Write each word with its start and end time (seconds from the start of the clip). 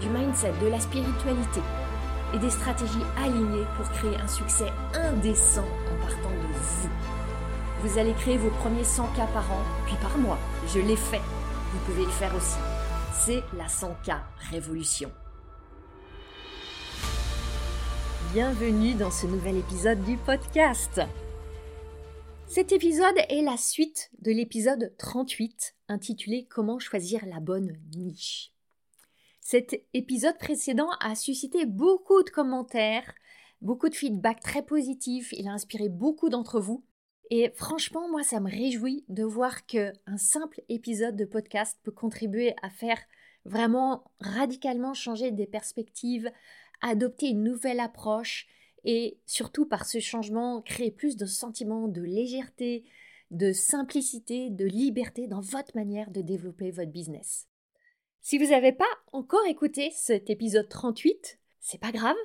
du 0.00 0.08
mindset, 0.08 0.52
de 0.62 0.68
la 0.68 0.80
spiritualité 0.80 1.60
et 2.34 2.38
des 2.38 2.50
stratégies 2.50 3.04
alignées 3.16 3.66
pour 3.76 3.88
créer 3.90 4.16
un 4.16 4.28
succès 4.28 4.70
indécent 4.94 5.64
en 5.64 6.06
partant 6.06 6.30
de 6.30 6.52
vous. 6.52 6.88
Vous 7.82 7.98
allez 7.98 8.12
créer 8.14 8.36
vos 8.36 8.50
premiers 8.50 8.84
100 8.84 9.06
k 9.08 9.16
par 9.32 9.50
an, 9.52 9.62
puis 9.86 9.96
par 10.00 10.16
mois. 10.18 10.38
Je 10.74 10.80
l'ai 10.80 10.96
fait. 10.96 11.20
Vous 11.72 11.78
pouvez 11.86 12.04
le 12.04 12.10
faire 12.10 12.34
aussi. 12.34 12.58
C'est 13.12 13.42
la 13.56 13.66
100K 13.66 14.18
Révolution. 14.50 15.10
Bienvenue 18.32 18.94
dans 18.94 19.10
ce 19.10 19.26
nouvel 19.26 19.56
épisode 19.58 20.02
du 20.04 20.16
podcast. 20.16 21.00
Cet 22.46 22.72
épisode 22.72 23.16
est 23.28 23.42
la 23.42 23.56
suite 23.56 24.10
de 24.22 24.30
l'épisode 24.30 24.92
38 24.98 25.74
intitulé 25.88 26.46
Comment 26.48 26.78
choisir 26.78 27.24
la 27.26 27.40
bonne 27.40 27.76
niche. 27.94 28.55
Cet 29.48 29.80
épisode 29.94 30.38
précédent 30.38 30.90
a 30.98 31.14
suscité 31.14 31.66
beaucoup 31.66 32.24
de 32.24 32.30
commentaires, 32.30 33.14
beaucoup 33.60 33.88
de 33.88 33.94
feedback 33.94 34.40
très 34.40 34.64
positifs, 34.64 35.30
il 35.30 35.46
a 35.46 35.52
inspiré 35.52 35.88
beaucoup 35.88 36.30
d'entre 36.30 36.58
vous 36.58 36.84
et 37.30 37.52
franchement 37.54 38.10
moi 38.10 38.24
ça 38.24 38.40
me 38.40 38.50
réjouit 38.50 39.04
de 39.08 39.22
voir 39.22 39.64
que 39.66 39.92
un 40.06 40.16
simple 40.16 40.62
épisode 40.68 41.14
de 41.14 41.24
podcast 41.24 41.78
peut 41.84 41.92
contribuer 41.92 42.56
à 42.60 42.70
faire 42.70 42.98
vraiment 43.44 44.10
radicalement 44.18 44.94
changer 44.94 45.30
des 45.30 45.46
perspectives, 45.46 46.28
adopter 46.80 47.28
une 47.28 47.44
nouvelle 47.44 47.78
approche 47.78 48.48
et 48.82 49.20
surtout 49.26 49.64
par 49.64 49.86
ce 49.86 50.00
changement 50.00 50.60
créer 50.60 50.90
plus 50.90 51.16
de 51.16 51.24
sentiments 51.24 51.86
de 51.86 52.02
légèreté, 52.02 52.82
de 53.30 53.52
simplicité, 53.52 54.50
de 54.50 54.64
liberté 54.64 55.28
dans 55.28 55.40
votre 55.40 55.76
manière 55.76 56.10
de 56.10 56.20
développer 56.20 56.72
votre 56.72 56.90
business. 56.90 57.46
Si 58.28 58.38
vous 58.38 58.46
n'avez 58.46 58.72
pas 58.72 58.84
encore 59.12 59.46
écouté 59.46 59.92
cet 59.94 60.30
épisode 60.30 60.68
38, 60.68 61.38
c'est 61.60 61.80
pas 61.80 61.92
grave. 61.92 62.16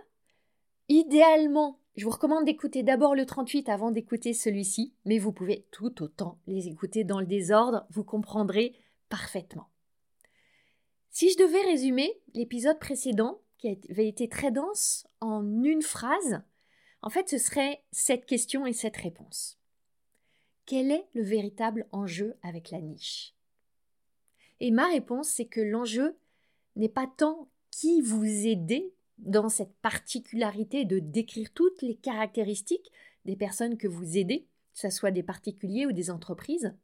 Idéalement, 0.90 1.78
je 1.96 2.06
vous 2.06 2.10
recommande 2.10 2.44
d'écouter 2.44 2.82
d'abord 2.82 3.14
le 3.14 3.28
38 3.28 3.70
avant 3.70 3.92
d'écouter 3.92 4.34
celui-ci, 4.34 4.96
mais 5.06 5.20
vous 5.20 5.32
pouvez 5.32 5.68
tout 5.70 6.02
autant 6.02 6.40
les 6.48 6.68
écouter 6.68 7.04
dans 7.04 7.20
le 7.20 7.28
désordre, 7.28 7.86
vous 7.92 8.04
comprendrez 8.04 8.74
parfaitement. 9.10 9.70
Si 11.12 11.30
je 11.30 11.38
devais 11.38 11.62
résumer 11.70 12.20
l'épisode 12.34 12.80
précédent, 12.80 13.40
qui 13.60 13.68
avait 13.92 14.08
été 14.08 14.28
très 14.28 14.50
dense, 14.50 15.06
en 15.20 15.64
une 15.64 15.84
phrase, 15.84 16.42
en 17.04 17.12
fait, 17.12 17.30
ce 17.30 17.38
serait 17.38 17.84
cette 17.92 18.26
question 18.26 18.66
et 18.66 18.74
cette 18.74 18.98
réponse. 18.98 19.60
Quel 20.66 20.90
est 20.90 21.08
le 21.14 21.22
véritable 21.22 21.88
enjeu 21.92 22.38
avec 22.42 22.72
la 22.72 22.82
niche? 22.82 23.36
Et 24.62 24.70
ma 24.70 24.88
réponse, 24.88 25.28
c'est 25.30 25.48
que 25.48 25.59
l'enjeu 25.59 26.16
n'est 26.76 26.88
pas 26.88 27.12
tant 27.17 27.50
qui 27.72 28.00
vous 28.00 28.23
aidez 28.23 28.94
dans 29.17 29.50
cette 29.50 29.73
particularité 29.81 30.86
de 30.86 30.99
décrire 30.99 31.52
toutes 31.52 31.82
les 31.82 31.95
caractéristiques 31.95 32.92
des 33.26 33.36
personnes 33.36 33.76
que 33.76 33.88
vous 33.88 34.20
aidez, 34.20 34.48
que 34.73 34.80
ce 34.80 34.92
soit 34.92 35.10
des 35.10 35.23
particuliers 35.23 35.88
ou 35.88 35.94
des 35.94 36.11
entreprises, 36.11 36.76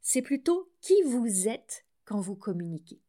c'est 0.00 0.22
plutôt 0.22 0.70
qui 0.80 1.00
vous 1.02 1.46
êtes 1.46 1.84
quand 2.06 2.20
vous 2.20 2.36
communiquez, 2.36 3.02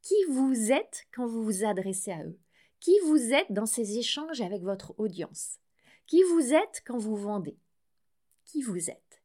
qui 0.00 0.16
vous 0.30 0.72
êtes 0.72 1.06
quand 1.12 1.26
vous 1.26 1.44
vous 1.44 1.64
adressez 1.64 2.12
à 2.12 2.24
eux, 2.24 2.38
qui 2.80 2.98
vous 3.04 3.34
êtes 3.34 3.52
dans 3.52 3.66
ces 3.66 3.98
échanges 3.98 4.40
avec 4.40 4.62
votre 4.62 4.98
audience, 4.98 5.58
qui 6.06 6.22
vous 6.22 6.54
êtes 6.54 6.82
quand 6.86 6.96
vous 6.96 7.16
vendez, 7.16 7.58
qui 8.46 8.62
vous 8.62 8.88
êtes. 8.88 9.17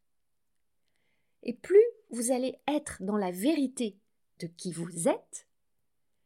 Et 1.43 1.53
plus 1.53 1.83
vous 2.09 2.31
allez 2.31 2.59
être 2.67 3.01
dans 3.01 3.17
la 3.17 3.31
vérité 3.31 3.97
de 4.39 4.47
qui 4.47 4.71
vous 4.71 5.07
êtes, 5.07 5.47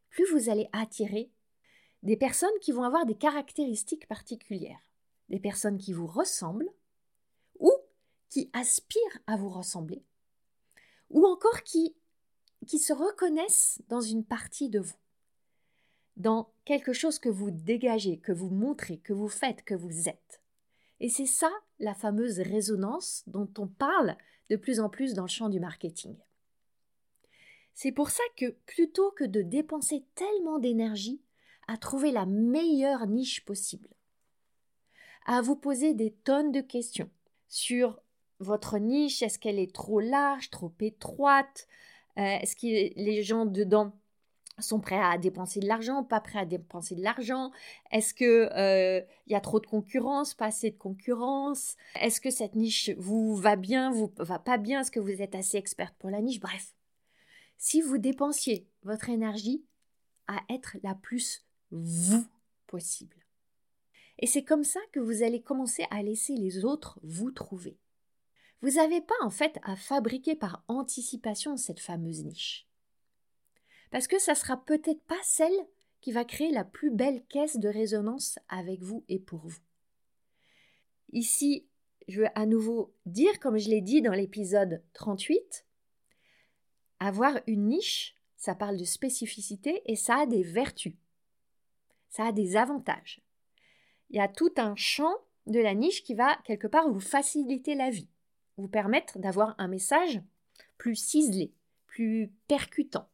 plus 0.09 0.25
vous 0.31 0.50
allez 0.50 0.69
attirer 0.73 1.31
des 2.03 2.17
personnes 2.17 2.50
qui 2.61 2.72
vont 2.72 2.83
avoir 2.83 3.05
des 3.05 3.17
caractéristiques 3.17 4.07
particulières, 4.07 4.81
des 5.29 5.39
personnes 5.39 5.77
qui 5.77 5.94
vous 5.94 6.07
ressemblent 6.07 6.72
ou 7.59 7.72
qui 8.29 8.50
aspirent 8.53 9.19
à 9.25 9.38
vous 9.38 9.50
ressembler, 9.50 10.03
ou 11.09 11.25
encore 11.25 11.63
qui, 11.63 11.95
qui 12.67 12.79
se 12.79 12.94
reconnaissent 12.94 13.81
dans 13.89 14.01
une 14.01 14.25
partie 14.25 14.69
de 14.69 14.79
vous 14.79 14.97
dans 16.17 16.51
quelque 16.66 16.94
chose 16.94 17.19
que 17.19 17.29
vous 17.29 17.51
dégagez, 17.51 18.17
que 18.17 18.31
vous 18.31 18.50
montrez, 18.50 18.97
que 18.97 19.13
vous 19.13 19.29
faites, 19.29 19.63
que 19.63 19.75
vous 19.75 20.09
êtes. 20.09 20.41
Et 20.99 21.09
c'est 21.09 21.25
ça 21.25 21.51
la 21.79 21.93
fameuse 21.93 22.39
résonance 22.39 23.23
dont 23.27 23.49
on 23.57 23.67
parle 23.67 24.17
de 24.49 24.55
plus 24.55 24.79
en 24.79 24.89
plus 24.89 25.13
dans 25.13 25.23
le 25.23 25.29
champ 25.29 25.49
du 25.49 25.59
marketing. 25.59 26.15
C'est 27.73 27.91
pour 27.91 28.09
ça 28.09 28.23
que 28.35 28.55
plutôt 28.65 29.11
que 29.11 29.23
de 29.23 29.41
dépenser 29.41 30.03
tellement 30.15 30.57
d'énergie 30.57 31.21
à 31.67 31.77
trouver 31.77 32.11
la 32.11 32.25
meilleure 32.25 33.05
niche 33.05 33.45
possible, 33.45 33.89
à 35.25 35.41
vous 35.41 35.55
poser 35.55 35.93
des 35.93 36.11
tonnes 36.11 36.51
de 36.51 36.61
questions 36.61 37.09
sur 37.49 37.99
votre 38.39 38.77
niche, 38.79 39.21
est-ce 39.21 39.37
qu'elle 39.37 39.59
est 39.59 39.73
trop 39.73 39.99
large, 39.99 40.49
trop 40.49 40.73
étroite, 40.79 41.67
euh, 42.17 42.21
est-ce 42.41 42.55
que 42.55 42.65
les 42.65 43.21
gens 43.21 43.45
dedans 43.45 43.93
sont 44.59 44.79
prêts 44.79 45.00
à 45.00 45.18
dépenser 45.18 45.59
de 45.59 45.68
l'argent, 45.68 46.03
pas 46.03 46.19
prêts 46.19 46.40
à 46.40 46.45
dépenser 46.45 46.95
de 46.95 47.03
l'argent? 47.03 47.51
Est-ce 47.91 48.13
que 48.13 48.50
il 48.51 48.57
euh, 48.57 49.01
y 49.28 49.35
a 49.35 49.41
trop 49.41 49.59
de 49.59 49.68
concurrence, 49.68 50.34
pas 50.34 50.47
assez 50.47 50.72
de 50.72 50.78
concurrence? 50.78 51.75
Est-ce 52.00 52.22
que 52.22 52.31
cette 52.31 52.56
niche 52.56 52.90
vous 52.97 53.35
va 53.35 53.56
bien, 53.56 53.91
vous 53.91 54.12
va 54.18 54.40
pas 54.40 54.57
bien? 54.57 54.81
Est-ce 54.81 54.91
que 54.91 55.00
vous 55.00 55.22
êtes 55.22 55.35
assez 55.35 55.57
experte 55.57 55.95
pour 56.00 56.09
la 56.09 56.22
niche? 56.22 56.40
Bref, 56.40 56.73
si 57.57 57.81
vous 57.81 57.97
dépensiez 57.97 58.68
votre 58.84 59.09
énergie 59.09 59.63
à 60.28 60.41
être 60.50 60.78
la 60.84 60.95
plus 60.95 61.45
vous 61.72 62.25
possible. 62.68 63.16
Et 64.19 64.28
c'est 64.28 64.44
comme 64.44 64.63
ça 64.63 64.79
que 64.91 65.00
vous 65.00 65.24
allez 65.24 65.41
commencer 65.41 65.85
à 65.91 66.01
laisser 66.01 66.35
les 66.35 66.66
autres 66.66 67.00
vous 67.03 67.31
trouver. 67.31 67.78
Vous 68.62 68.72
n'avez 68.72 69.01
pas 69.01 69.16
en 69.22 69.29
fait 69.29 69.59
à 69.63 69.75
fabriquer 69.75 70.35
par 70.35 70.63
anticipation 70.68 71.57
cette 71.57 71.79
fameuse 71.79 72.24
niche 72.24 72.66
parce 73.91 74.07
que 74.07 74.19
ça 74.19 74.35
sera 74.35 74.57
peut-être 74.63 75.01
pas 75.03 75.19
celle 75.23 75.67
qui 76.01 76.11
va 76.11 76.25
créer 76.25 76.51
la 76.51 76.63
plus 76.63 76.91
belle 76.91 77.23
caisse 77.25 77.57
de 77.57 77.69
résonance 77.69 78.39
avec 78.49 78.81
vous 78.81 79.03
et 79.09 79.19
pour 79.19 79.45
vous. 79.47 79.59
Ici, 81.11 81.65
je 82.07 82.21
veux 82.21 82.39
à 82.39 82.45
nouveau 82.45 82.93
dire, 83.05 83.39
comme 83.39 83.57
je 83.57 83.69
l'ai 83.69 83.81
dit 83.81 84.01
dans 84.01 84.13
l'épisode 84.13 84.83
38, 84.93 85.65
avoir 86.99 87.39
une 87.47 87.67
niche, 87.67 88.15
ça 88.35 88.55
parle 88.55 88.77
de 88.77 88.85
spécificité 88.85 89.81
et 89.85 89.95
ça 89.95 90.19
a 90.19 90.25
des 90.25 90.43
vertus. 90.43 90.95
Ça 92.09 92.27
a 92.27 92.31
des 92.31 92.55
avantages. 92.55 93.21
Il 94.09 94.17
y 94.17 94.21
a 94.21 94.27
tout 94.27 94.53
un 94.57 94.75
champ 94.75 95.13
de 95.47 95.59
la 95.59 95.73
niche 95.73 96.03
qui 96.03 96.13
va 96.13 96.37
quelque 96.45 96.67
part 96.67 96.89
vous 96.89 96.99
faciliter 96.99 97.75
la 97.75 97.89
vie, 97.89 98.09
vous 98.57 98.67
permettre 98.67 99.19
d'avoir 99.19 99.55
un 99.57 99.67
message 99.67 100.21
plus 100.77 100.95
ciselé, 100.95 101.53
plus 101.88 102.31
percutant. 102.47 103.09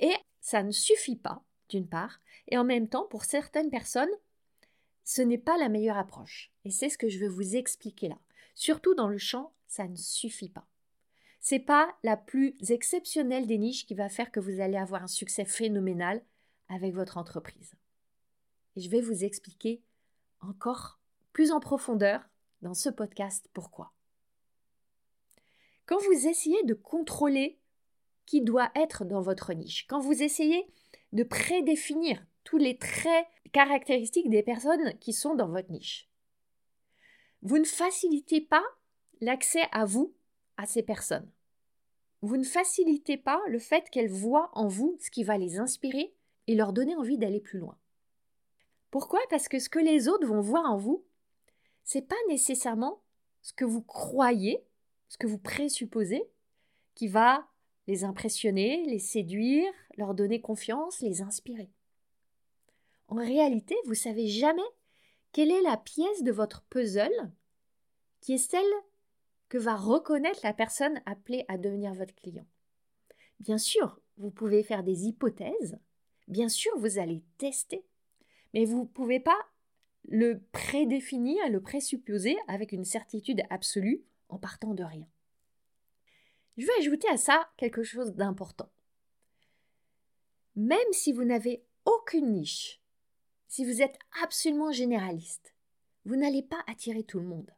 Et 0.00 0.12
ça 0.40 0.62
ne 0.62 0.72
suffit 0.72 1.16
pas, 1.16 1.44
d'une 1.68 1.88
part, 1.88 2.20
et 2.48 2.58
en 2.58 2.64
même 2.64 2.88
temps, 2.88 3.06
pour 3.06 3.24
certaines 3.24 3.70
personnes, 3.70 4.10
ce 5.04 5.22
n'est 5.22 5.38
pas 5.38 5.56
la 5.58 5.68
meilleure 5.68 5.98
approche. 5.98 6.52
Et 6.64 6.70
c'est 6.70 6.88
ce 6.88 6.98
que 6.98 7.08
je 7.08 7.18
veux 7.18 7.28
vous 7.28 7.54
expliquer 7.54 8.08
là. 8.08 8.18
Surtout 8.54 8.94
dans 8.94 9.08
le 9.08 9.18
champ, 9.18 9.52
ça 9.66 9.86
ne 9.86 9.96
suffit 9.96 10.48
pas. 10.48 10.66
C'est 11.40 11.60
pas 11.60 11.96
la 12.02 12.16
plus 12.16 12.56
exceptionnelle 12.68 13.46
des 13.46 13.58
niches 13.58 13.86
qui 13.86 13.94
va 13.94 14.08
faire 14.08 14.30
que 14.30 14.40
vous 14.40 14.60
allez 14.60 14.76
avoir 14.76 15.02
un 15.02 15.08
succès 15.08 15.44
phénoménal 15.44 16.22
avec 16.68 16.94
votre 16.94 17.16
entreprise. 17.16 17.74
Et 18.76 18.80
je 18.80 18.90
vais 18.90 19.00
vous 19.00 19.24
expliquer 19.24 19.82
encore 20.40 21.00
plus 21.32 21.52
en 21.52 21.60
profondeur 21.60 22.28
dans 22.62 22.74
ce 22.74 22.88
podcast 22.88 23.48
pourquoi. 23.52 23.92
Quand 25.86 25.98
vous 25.98 26.26
essayez 26.28 26.62
de 26.64 26.74
contrôler 26.74 27.59
qui 28.30 28.42
doit 28.42 28.70
être 28.76 29.04
dans 29.04 29.20
votre 29.20 29.52
niche. 29.54 29.88
Quand 29.88 29.98
vous 29.98 30.22
essayez 30.22 30.64
de 31.12 31.24
prédéfinir 31.24 32.24
tous 32.44 32.58
les 32.58 32.78
traits 32.78 33.26
caractéristiques 33.50 34.30
des 34.30 34.44
personnes 34.44 34.96
qui 35.00 35.12
sont 35.12 35.34
dans 35.34 35.48
votre 35.48 35.72
niche, 35.72 36.08
vous 37.42 37.58
ne 37.58 37.64
facilitez 37.64 38.40
pas 38.40 38.62
l'accès 39.20 39.64
à 39.72 39.84
vous, 39.84 40.14
à 40.58 40.66
ces 40.66 40.84
personnes. 40.84 41.28
Vous 42.22 42.36
ne 42.36 42.44
facilitez 42.44 43.16
pas 43.16 43.40
le 43.48 43.58
fait 43.58 43.90
qu'elles 43.90 44.12
voient 44.12 44.50
en 44.52 44.68
vous 44.68 44.96
ce 45.00 45.10
qui 45.10 45.24
va 45.24 45.36
les 45.36 45.58
inspirer 45.58 46.14
et 46.46 46.54
leur 46.54 46.72
donner 46.72 46.94
envie 46.94 47.18
d'aller 47.18 47.40
plus 47.40 47.58
loin. 47.58 47.76
Pourquoi? 48.92 49.18
Parce 49.30 49.48
que 49.48 49.58
ce 49.58 49.68
que 49.68 49.80
les 49.80 50.06
autres 50.06 50.28
vont 50.28 50.40
voir 50.40 50.70
en 50.70 50.76
vous, 50.76 51.04
c'est 51.82 52.06
pas 52.06 52.14
nécessairement 52.28 53.02
ce 53.42 53.52
que 53.52 53.64
vous 53.64 53.82
croyez, 53.82 54.64
ce 55.08 55.18
que 55.18 55.26
vous 55.26 55.38
présupposez, 55.38 56.22
qui 56.94 57.08
va 57.08 57.49
les 57.90 58.04
impressionner, 58.04 58.84
les 58.86 59.00
séduire, 59.00 59.72
leur 59.96 60.14
donner 60.14 60.40
confiance, 60.40 61.00
les 61.00 61.22
inspirer. 61.22 61.72
En 63.08 63.16
réalité, 63.16 63.74
vous 63.84 63.96
savez 63.96 64.28
jamais 64.28 64.62
quelle 65.32 65.50
est 65.50 65.62
la 65.62 65.76
pièce 65.76 66.22
de 66.22 66.30
votre 66.30 66.62
puzzle 66.70 67.32
qui 68.20 68.34
est 68.34 68.38
celle 68.38 68.62
que 69.48 69.58
va 69.58 69.74
reconnaître 69.74 70.38
la 70.44 70.54
personne 70.54 71.02
appelée 71.04 71.44
à 71.48 71.58
devenir 71.58 71.92
votre 71.94 72.14
client. 72.14 72.46
Bien 73.40 73.58
sûr, 73.58 74.00
vous 74.18 74.30
pouvez 74.30 74.62
faire 74.62 74.84
des 74.84 75.06
hypothèses, 75.06 75.76
bien 76.28 76.48
sûr, 76.48 76.70
vous 76.78 77.00
allez 77.00 77.24
tester, 77.38 77.84
mais 78.54 78.66
vous 78.66 78.82
ne 78.82 78.88
pouvez 78.88 79.18
pas 79.18 79.38
le 80.04 80.40
prédéfinir, 80.52 81.36
le 81.48 81.60
présupposer 81.60 82.36
avec 82.46 82.70
une 82.70 82.84
certitude 82.84 83.42
absolue 83.50 84.04
en 84.28 84.38
partant 84.38 84.74
de 84.74 84.84
rien. 84.84 85.08
Je 86.60 86.66
vais 86.66 86.78
ajouter 86.78 87.08
à 87.08 87.16
ça 87.16 87.48
quelque 87.56 87.82
chose 87.82 88.12
d'important. 88.12 88.68
Même 90.56 90.92
si 90.92 91.10
vous 91.10 91.24
n'avez 91.24 91.64
aucune 91.86 92.34
niche, 92.34 92.82
si 93.48 93.64
vous 93.64 93.80
êtes 93.80 93.98
absolument 94.22 94.70
généraliste, 94.70 95.54
vous 96.04 96.16
n'allez 96.16 96.42
pas 96.42 96.62
attirer 96.66 97.02
tout 97.02 97.18
le 97.18 97.24
monde. 97.24 97.50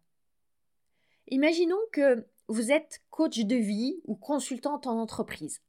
Imaginons 1.26 1.80
que 1.90 2.28
vous 2.46 2.70
êtes 2.70 3.02
coach 3.10 3.40
de 3.40 3.56
vie 3.56 4.00
ou 4.04 4.14
consultante 4.14 4.86
en 4.86 5.00
entreprise. 5.00 5.62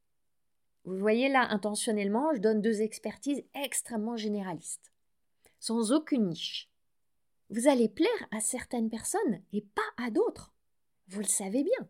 Vous 0.86 1.00
voyez 1.00 1.28
là, 1.28 1.48
intentionnellement, 1.50 2.36
je 2.36 2.40
donne 2.40 2.62
deux 2.62 2.84
expertises 2.84 3.44
extrêmement 3.56 4.16
généralistes, 4.16 4.92
sans 5.60 5.92
aucune 5.92 6.28
niche. 6.28 6.70
Vous 7.50 7.68
allez 7.68 7.90
plaire 7.90 8.28
à 8.30 8.42
certaines 8.42 8.92
personnes 8.92 9.42
et 9.54 9.62
pas 9.62 9.82
à 9.98 10.12
d'autres. 10.12 10.54
Vous 11.08 11.22
le 11.22 11.26
savez 11.26 11.64
bien. 11.64 11.90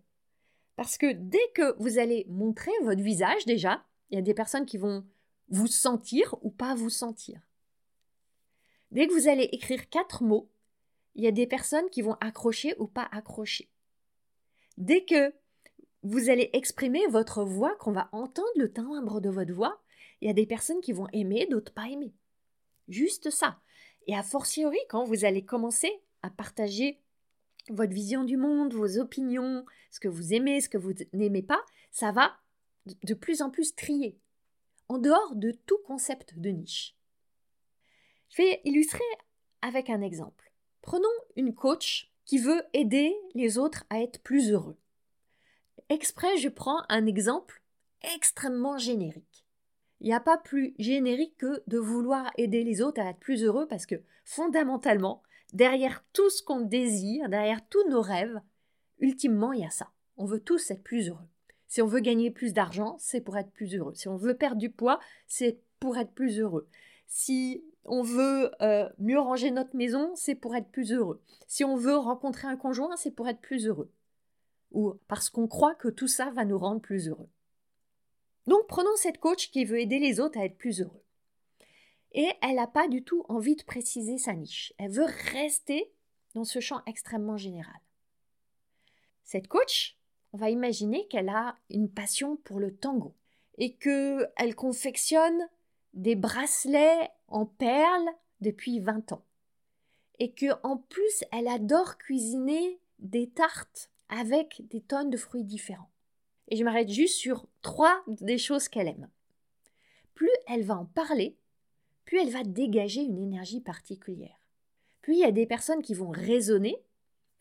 Parce 0.75 0.97
que 0.97 1.11
dès 1.13 1.51
que 1.53 1.75
vous 1.81 1.99
allez 1.99 2.25
montrer 2.29 2.71
votre 2.83 3.01
visage 3.01 3.45
déjà, 3.45 3.83
il 4.09 4.15
y 4.15 4.19
a 4.19 4.23
des 4.23 4.33
personnes 4.33 4.65
qui 4.65 4.77
vont 4.77 5.05
vous 5.49 5.67
sentir 5.67 6.35
ou 6.41 6.49
pas 6.49 6.75
vous 6.75 6.89
sentir. 6.89 7.41
Dès 8.91 9.07
que 9.07 9.13
vous 9.13 9.27
allez 9.27 9.49
écrire 9.51 9.89
quatre 9.89 10.23
mots, 10.23 10.49
il 11.15 11.23
y 11.23 11.27
a 11.27 11.31
des 11.31 11.47
personnes 11.47 11.89
qui 11.89 12.01
vont 12.01 12.17
accrocher 12.21 12.75
ou 12.79 12.87
pas 12.87 13.07
accrocher. 13.11 13.69
Dès 14.77 15.03
que 15.05 15.33
vous 16.01 16.29
allez 16.29 16.49
exprimer 16.53 17.05
votre 17.07 17.43
voix, 17.43 17.75
qu'on 17.77 17.91
va 17.91 18.09
entendre 18.11 18.47
le 18.55 18.71
timbre 18.71 19.21
de 19.21 19.29
votre 19.29 19.53
voix, 19.53 19.81
il 20.21 20.27
y 20.27 20.31
a 20.31 20.33
des 20.33 20.45
personnes 20.45 20.81
qui 20.81 20.91
vont 20.91 21.07
aimer, 21.13 21.47
d'autres 21.49 21.73
pas 21.73 21.87
aimer. 21.89 22.13
Juste 22.87 23.29
ça. 23.29 23.59
Et 24.07 24.15
a 24.15 24.23
fortiori, 24.23 24.77
quand 24.89 25.03
vous 25.03 25.25
allez 25.25 25.45
commencer 25.45 25.91
à 26.21 26.29
partager 26.29 27.02
votre 27.69 27.93
vision 27.93 28.23
du 28.23 28.37
monde, 28.37 28.73
vos 28.73 28.97
opinions, 28.97 29.65
ce 29.91 29.99
que 29.99 30.07
vous 30.07 30.33
aimez, 30.33 30.61
ce 30.61 30.69
que 30.69 30.77
vous 30.77 30.93
n'aimez 31.13 31.43
pas, 31.43 31.63
ça 31.91 32.11
va 32.11 32.37
de 32.85 33.13
plus 33.13 33.41
en 33.41 33.49
plus 33.49 33.75
trier, 33.75 34.19
en 34.89 34.97
dehors 34.97 35.35
de 35.35 35.51
tout 35.51 35.77
concept 35.85 36.37
de 36.37 36.49
niche. 36.49 36.95
Je 38.29 38.41
vais 38.41 38.61
illustrer 38.65 39.03
avec 39.61 39.89
un 39.89 40.01
exemple. 40.01 40.51
Prenons 40.81 41.07
une 41.35 41.53
coach 41.53 42.11
qui 42.25 42.39
veut 42.39 42.63
aider 42.73 43.15
les 43.35 43.57
autres 43.57 43.85
à 43.89 44.01
être 44.01 44.21
plus 44.21 44.51
heureux. 44.51 44.77
Exprès, 45.89 46.37
je 46.37 46.49
prends 46.49 46.83
un 46.89 47.05
exemple 47.05 47.61
extrêmement 48.15 48.77
générique. 48.77 49.45
Il 50.01 50.07
n'y 50.07 50.13
a 50.13 50.19
pas 50.19 50.37
plus 50.37 50.75
générique 50.79 51.37
que 51.37 51.63
de 51.67 51.77
vouloir 51.77 52.31
aider 52.37 52.63
les 52.63 52.81
autres 52.81 52.99
à 52.99 53.09
être 53.09 53.19
plus 53.19 53.43
heureux 53.43 53.67
parce 53.67 53.85
que 53.85 54.01
fondamentalement, 54.25 55.23
derrière 55.53 56.03
tout 56.13 56.29
ce 56.29 56.43
qu'on 56.43 56.61
désire, 56.61 57.29
derrière 57.29 57.65
tous 57.69 57.87
nos 57.89 58.01
rêves, 58.01 58.41
ultimement, 58.99 59.53
il 59.53 59.61
y 59.61 59.65
a 59.65 59.69
ça. 59.69 59.89
On 60.17 60.25
veut 60.25 60.39
tous 60.39 60.71
être 60.71 60.83
plus 60.83 61.09
heureux. 61.09 61.27
Si 61.67 61.81
on 61.81 61.87
veut 61.87 62.01
gagner 62.01 62.29
plus 62.29 62.53
d'argent, 62.53 62.97
c'est 62.99 63.21
pour 63.21 63.37
être 63.37 63.51
plus 63.51 63.75
heureux. 63.75 63.95
Si 63.95 64.07
on 64.07 64.15
veut 64.15 64.35
perdre 64.35 64.57
du 64.57 64.69
poids, 64.69 64.99
c'est 65.27 65.59
pour 65.79 65.97
être 65.97 66.11
plus 66.11 66.39
heureux. 66.39 66.67
Si 67.07 67.63
on 67.85 68.03
veut 68.03 68.51
euh, 68.61 68.89
mieux 68.99 69.19
ranger 69.19 69.51
notre 69.51 69.75
maison, 69.75 70.11
c'est 70.15 70.35
pour 70.35 70.55
être 70.55 70.69
plus 70.69 70.91
heureux. 70.91 71.21
Si 71.47 71.63
on 71.63 71.75
veut 71.75 71.97
rencontrer 71.97 72.47
un 72.47 72.57
conjoint, 72.57 72.95
c'est 72.95 73.11
pour 73.11 73.27
être 73.27 73.41
plus 73.41 73.67
heureux. 73.67 73.91
Ou 74.71 74.93
parce 75.07 75.29
qu'on 75.29 75.47
croit 75.47 75.75
que 75.75 75.87
tout 75.87 76.07
ça 76.07 76.31
va 76.31 76.45
nous 76.45 76.57
rendre 76.57 76.81
plus 76.81 77.09
heureux. 77.09 77.29
Donc 78.47 78.67
prenons 78.67 78.95
cette 78.95 79.19
coach 79.19 79.51
qui 79.51 79.65
veut 79.65 79.79
aider 79.79 79.99
les 79.99 80.19
autres 80.19 80.39
à 80.39 80.45
être 80.45 80.57
plus 80.57 80.81
heureux. 80.81 81.01
Et 82.13 82.29
elle 82.41 82.55
n'a 82.55 82.67
pas 82.67 82.87
du 82.87 83.03
tout 83.03 83.25
envie 83.27 83.55
de 83.55 83.63
préciser 83.63 84.17
sa 84.17 84.33
niche. 84.33 84.73
Elle 84.77 84.91
veut 84.91 85.07
rester 85.31 85.91
dans 86.35 86.43
ce 86.43 86.59
champ 86.59 86.81
extrêmement 86.85 87.37
général. 87.37 87.79
Cette 89.23 89.47
coach, 89.47 89.97
on 90.33 90.37
va 90.37 90.49
imaginer 90.49 91.07
qu'elle 91.07 91.29
a 91.29 91.55
une 91.69 91.89
passion 91.89 92.37
pour 92.37 92.59
le 92.59 92.75
tango 92.75 93.15
et 93.57 93.75
qu'elle 93.75 94.55
confectionne 94.55 95.47
des 95.93 96.15
bracelets 96.15 97.09
en 97.27 97.45
perles 97.45 98.09
depuis 98.41 98.79
20 98.79 99.11
ans. 99.11 99.25
Et 100.19 100.33
que 100.33 100.53
en 100.63 100.77
plus, 100.77 101.23
elle 101.31 101.47
adore 101.47 101.97
cuisiner 101.97 102.79
des 102.99 103.29
tartes 103.29 103.91
avec 104.09 104.61
des 104.69 104.81
tonnes 104.81 105.09
de 105.09 105.17
fruits 105.17 105.43
différents. 105.43 105.89
Et 106.49 106.55
je 106.55 106.63
m'arrête 106.63 106.89
juste 106.89 107.17
sur 107.17 107.47
trois 107.61 108.03
des 108.07 108.37
choses 108.37 108.67
qu'elle 108.67 108.87
aime. 108.87 109.09
Plus 110.13 110.29
elle 110.47 110.63
va 110.63 110.77
en 110.77 110.85
parler, 110.85 111.37
plus 112.05 112.19
elle 112.19 112.31
va 112.31 112.43
dégager 112.43 113.01
une 113.01 113.19
énergie 113.19 113.61
particulière. 113.61 114.39
Puis 115.01 115.17
il 115.17 115.19
y 115.19 115.25
a 115.25 115.31
des 115.31 115.45
personnes 115.45 115.81
qui 115.81 115.93
vont 115.93 116.09
résonner 116.09 116.77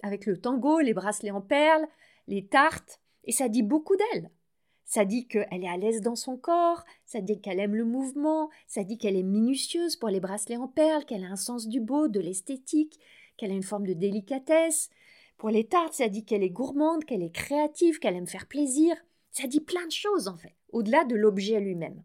avec 0.03 0.27
le 0.27 0.41
tango, 0.41 0.81
les 0.81 0.95
bracelets 0.95 1.31
en 1.31 1.41
perles, 1.41 1.87
les 2.29 2.47
tartes, 2.47 3.01
et 3.25 3.33
ça 3.33 3.49
dit 3.49 3.63
beaucoup 3.63 3.97
d'elle. 3.97 4.31
Ça 4.85 5.05
dit 5.05 5.27
qu'elle 5.27 5.65
est 5.65 5.69
à 5.69 5.77
l'aise 5.77 6.01
dans 6.01 6.17
son 6.17 6.37
corps, 6.37 6.85
ça 7.07 7.21
dit 7.21 7.41
qu'elle 7.41 7.61
aime 7.61 7.77
le 7.77 7.85
mouvement, 7.85 8.51
ça 8.67 8.85
dit 8.85 8.99
qu'elle 8.99 9.17
est 9.17 9.23
minutieuse 9.23 9.97
pour 9.97 10.09
les 10.09 10.21
bracelets 10.21 10.57
en 10.57 10.69
perles, 10.69 11.05
qu'elle 11.05 11.25
a 11.25 11.29
un 11.29 11.37
sens 11.37 11.69
du 11.69 11.81
beau, 11.81 12.09
de 12.09 12.21
l'esthétique, 12.21 12.99
qu'elle 13.37 13.53
a 13.53 13.55
une 13.55 13.63
forme 13.63 13.87
de 13.87 13.95
délicatesse. 13.95 14.91
Pour 15.39 15.51
les 15.51 15.65
tartes, 15.65 15.95
ça 15.95 16.09
dit 16.09 16.25
qu'elle 16.25 16.43
est 16.43 16.51
gourmande, 16.51 17.05
qu'elle 17.05 17.23
est 17.23 17.35
créative, 17.35 18.01
qu'elle 18.01 18.17
aime 18.17 18.27
faire 18.27 18.47
plaisir. 18.47 18.95
Ça 19.31 19.47
dit 19.47 19.61
plein 19.61 19.87
de 19.87 19.93
choses 19.93 20.29
en 20.29 20.37
fait, 20.37 20.55
au-delà 20.73 21.05
de 21.05 21.17
l'objet 21.17 21.59
lui-même. 21.61 22.03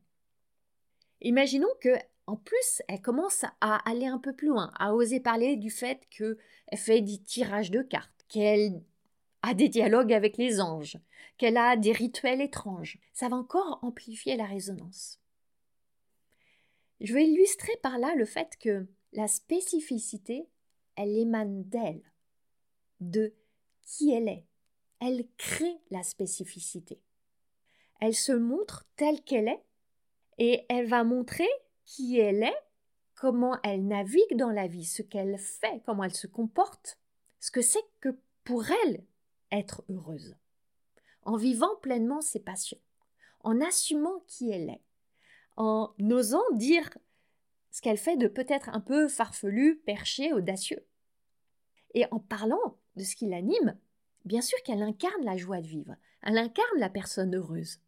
Imaginons 1.21 1.67
que 1.81 1.89
en 2.27 2.35
plus, 2.35 2.81
elle 2.89 3.01
commence 3.01 3.45
à 3.61 3.89
aller 3.89 4.05
un 4.05 4.19
peu 4.19 4.33
plus 4.33 4.49
loin, 4.49 4.71
à 4.77 4.93
oser 4.93 5.21
parler 5.21 5.55
du 5.55 5.71
fait 5.71 6.05
qu'elle 6.09 6.37
fait 6.75 7.01
des 7.01 7.17
tirages 7.19 7.71
de 7.71 7.81
cartes, 7.81 8.25
qu'elle 8.27 8.83
a 9.41 9.53
des 9.53 9.69
dialogues 9.69 10.11
avec 10.11 10.37
les 10.37 10.59
anges, 10.59 10.97
qu'elle 11.37 11.55
a 11.55 11.77
des 11.77 11.93
rituels 11.93 12.41
étranges. 12.41 12.99
Ça 13.13 13.29
va 13.29 13.37
encore 13.37 13.79
amplifier 13.81 14.35
la 14.35 14.45
résonance. 14.45 15.21
Je 16.99 17.13
vais 17.13 17.25
illustrer 17.25 17.71
par 17.81 17.97
là 17.97 18.13
le 18.15 18.25
fait 18.25 18.57
que 18.59 18.85
la 19.13 19.29
spécificité, 19.29 20.49
elle 20.97 21.17
émane 21.17 21.63
d'elle, 21.63 22.03
de 22.99 23.33
qui 23.83 24.11
elle 24.11 24.27
est. 24.27 24.43
Elle 24.99 25.27
crée 25.37 25.77
la 25.91 26.03
spécificité. 26.03 26.99
Elle 28.01 28.15
se 28.15 28.33
montre 28.33 28.85
telle 28.97 29.23
qu'elle 29.23 29.47
est 29.47 29.63
et 30.39 30.65
elle 30.67 30.87
va 30.87 31.05
montrer 31.05 31.47
qui 31.87 32.19
elle 32.19 32.43
est, 32.43 32.61
comment 33.15 33.57
elle 33.63 33.87
navigue 33.87 34.35
dans 34.35 34.51
la 34.51 34.67
vie, 34.67 34.85
ce 34.85 35.01
qu'elle 35.01 35.39
fait, 35.39 35.81
comment 35.85 36.03
elle 36.03 36.13
se 36.13 36.27
comporte, 36.27 36.99
ce 37.39 37.49
que 37.49 37.61
c'est 37.61 37.83
que 38.01 38.19
pour 38.43 38.65
elle 38.69 39.03
être 39.51 39.83
heureuse, 39.89 40.35
en 41.23 41.37
vivant 41.37 41.75
pleinement 41.81 42.21
ses 42.21 42.41
passions, 42.41 42.79
en 43.39 43.61
assumant 43.61 44.19
qui 44.27 44.51
elle 44.51 44.69
est, 44.69 44.83
en 45.55 45.95
osant 46.11 46.43
dire 46.53 46.89
ce 47.71 47.81
qu'elle 47.81 47.97
fait 47.97 48.17
de 48.17 48.27
peut-être 48.27 48.69
un 48.69 48.81
peu 48.81 49.07
farfelu, 49.07 49.77
perché, 49.85 50.33
audacieux. 50.33 50.85
Et 51.93 52.05
en 52.11 52.19
parlant 52.19 52.77
de 52.95 53.03
ce 53.03 53.15
qui 53.15 53.27
l'anime, 53.27 53.77
bien 54.25 54.41
sûr 54.41 54.61
qu'elle 54.63 54.83
incarne 54.83 55.23
la 55.23 55.37
joie 55.37 55.61
de 55.61 55.67
vivre, 55.67 55.95
elle 56.21 56.37
incarne 56.37 56.79
la 56.79 56.89
personne 56.89 57.35
heureuse. 57.35 57.79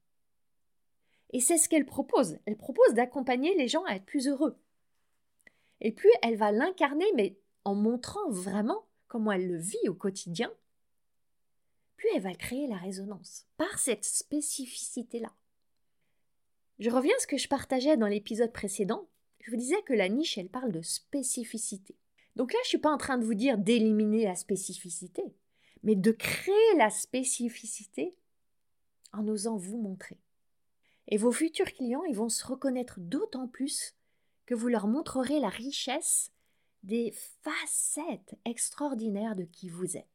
Et 1.32 1.40
c'est 1.40 1.58
ce 1.58 1.70
qu'elle 1.70 1.86
propose. 1.86 2.38
Elle 2.46 2.58
propose 2.58 2.94
d'accompagner 2.94 3.56
les 3.56 3.68
gens 3.68 3.84
à 3.86 3.96
être 3.96 4.06
plus 4.06 4.28
heureux. 4.28 4.58
Et 5.82 5.92
puis 5.92 6.10
elle 6.22 6.36
va 6.36 6.52
l'incarner, 6.52 7.06
mais 7.16 7.38
en 7.66 7.76
montrant 7.76 8.30
vraiment 8.30 8.86
comment 9.08 9.32
elle 9.32 9.48
le 9.48 9.58
vit 9.58 9.90
au 9.90 9.94
quotidien, 9.94 10.52
plus 11.98 12.10
elle 12.16 12.22
va 12.22 12.34
créer 12.34 12.68
la 12.68 12.78
résonance 12.78 13.46
par 13.58 13.78
cette 13.80 14.06
spécificité-là. 14.06 15.34
Je 16.80 16.90
reviens 16.90 17.14
à 17.16 17.20
ce 17.20 17.28
que 17.28 17.38
je 17.38 17.50
partageais 17.50 17.98
dans 17.98 18.08
l'épisode 18.08 18.54
précédent. 18.54 19.10
Je 19.42 19.52
vous 19.52 19.58
disais 19.58 19.82
que 19.84 19.94
la 19.94 20.08
niche, 20.08 20.38
elle 20.38 20.50
parle 20.50 20.72
de 20.72 20.82
spécificité. 20.82 21.96
Donc 22.36 22.54
là, 22.54 22.60
je 22.64 22.68
ne 22.68 22.70
suis 22.70 22.78
pas 22.78 22.94
en 22.94 22.98
train 22.98 23.18
de 23.18 23.26
vous 23.26 23.34
dire 23.34 23.58
d'éliminer 23.58 24.24
la 24.24 24.36
spécificité, 24.36 25.24
mais 25.84 25.96
de 25.96 26.12
créer 26.12 26.76
la 26.78 26.90
spécificité 26.90 28.16
en 29.12 29.28
osant 29.28 29.58
vous 29.58 29.78
montrer. 29.78 30.18
Et 31.10 31.18
vos 31.18 31.32
futurs 31.32 31.74
clients, 31.74 32.04
ils 32.04 32.16
vont 32.16 32.30
se 32.30 32.46
reconnaître 32.46 33.00
d'autant 33.00 33.48
plus 33.48 33.96
que 34.46 34.54
vous 34.54 34.68
leur 34.68 34.88
montrerez 34.88 35.40
la 35.40 35.50
richesse 35.50 36.32
des 36.84 37.14
facettes 37.42 38.38
extraordinaires 38.46 39.36
de 39.36 39.44
qui 39.44 39.70
vous 39.70 39.98
êtes. 39.98 40.06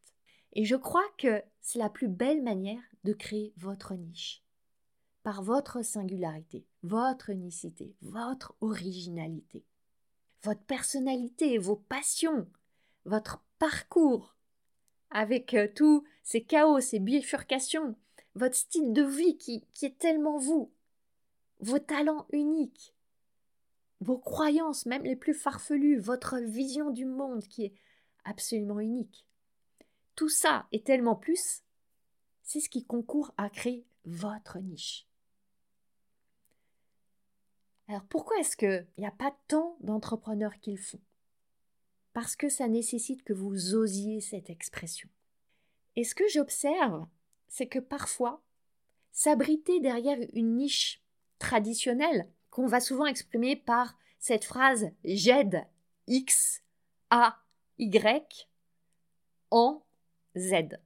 Et 0.53 0.65
je 0.65 0.77
crois 0.77 1.05
que 1.19 1.43
c'est 1.61 1.81
la 1.81 1.91
plus 1.91 2.09
belle 2.09 2.43
manière 2.43 2.83
de 3.03 3.13
créer 3.13 3.53
votre 3.57 3.95
niche. 3.95 4.43
Par 5.25 5.43
votre 5.43 5.83
singularité, 5.83 6.65
votre 6.85 7.31
unicité, 7.31 7.97
votre 8.01 8.55
originalité, 8.61 9.65
votre 10.45 10.63
personnalité, 10.63 11.59
vos 11.59 11.77
passions, 11.77 12.47
votre 13.05 13.43
parcours, 13.59 14.37
avec 15.11 15.55
euh, 15.55 15.69
tous 15.75 16.05
ces 16.23 16.45
chaos, 16.45 16.81
ces 16.81 16.99
bifurcations, 17.01 17.97
votre 18.35 18.57
style 18.57 18.93
de 18.93 19.03
vie 19.03 19.39
qui, 19.39 19.65
qui 19.73 19.87
est 19.87 19.99
tellement 19.99 20.39
vous, 20.39 20.71
vos 21.61 21.79
talents 21.79 22.27
uniques, 22.33 22.95
vos 24.01 24.19
croyances, 24.19 24.87
même 24.87 25.05
les 25.05 25.17
plus 25.17 25.35
farfelues, 25.35 25.99
votre 25.99 26.39
vision 26.39 26.91
du 26.91 27.05
monde 27.05 27.43
qui 27.45 27.65
est 27.65 27.75
absolument 28.25 28.81
unique. 28.81 29.27
Tout 30.15 30.29
ça 30.29 30.67
et 30.73 30.83
tellement 30.83 31.17
plus, 31.17 31.63
c'est 32.43 32.61
ce 32.61 32.69
qui 32.69 32.85
concourt 32.85 33.33
à 33.37 33.51
créer 33.51 33.87
votre 34.05 34.59
niche. 34.59 35.07
Alors 37.89 38.05
pourquoi 38.05 38.39
est-ce 38.39 38.57
qu'il 38.57 38.87
n'y 38.99 39.07
a 39.07 39.11
pas 39.11 39.37
tant 39.49 39.77
d'entrepreneurs 39.81 40.59
qui 40.61 40.73
le 40.73 40.79
font? 40.79 41.01
Parce 42.13 42.37
que 42.37 42.49
ça 42.49 42.69
nécessite 42.69 43.25
que 43.25 43.33
vous 43.33 43.75
osiez 43.75 44.21
cette 44.21 44.51
expression. 44.51 45.09
Et 45.97 46.05
ce 46.05 46.15
que 46.15 46.29
j'observe, 46.29 47.07
c'est 47.49 47.67
que 47.67 47.79
parfois, 47.79 48.43
s'abriter 49.13 49.81
derrière 49.81 50.19
une 50.33 50.57
niche 50.57 51.04
traditionnelle, 51.45 52.27
qu'on 52.51 52.67
va 52.67 52.81
souvent 52.81 53.05
exprimer 53.05 53.55
par 53.55 53.99
cette 54.19 54.45
phrase 54.45 54.89
j'aide 55.05 55.67
X, 56.07 56.63
A, 57.11 57.37
Y, 57.79 58.49
en 59.51 59.83
Z. 60.37 60.79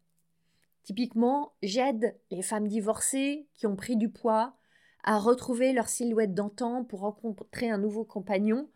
Typiquement, 0.83 1.53
j'aide 1.62 2.19
les 2.33 2.43
femmes 2.43 2.67
divorcées 2.67 3.47
qui 3.55 3.67
ont 3.69 3.77
pris 3.77 3.97
du 3.97 4.09
poids 4.09 4.57
à 5.05 5.19
retrouver 5.19 5.73
leur 5.73 5.88
silhouette 5.88 6.35
d'antan 6.35 6.83
pour 6.85 7.00
rencontrer 7.00 7.71
un 7.71 7.79
nouveau 7.79 8.05
compagnon 8.05 8.69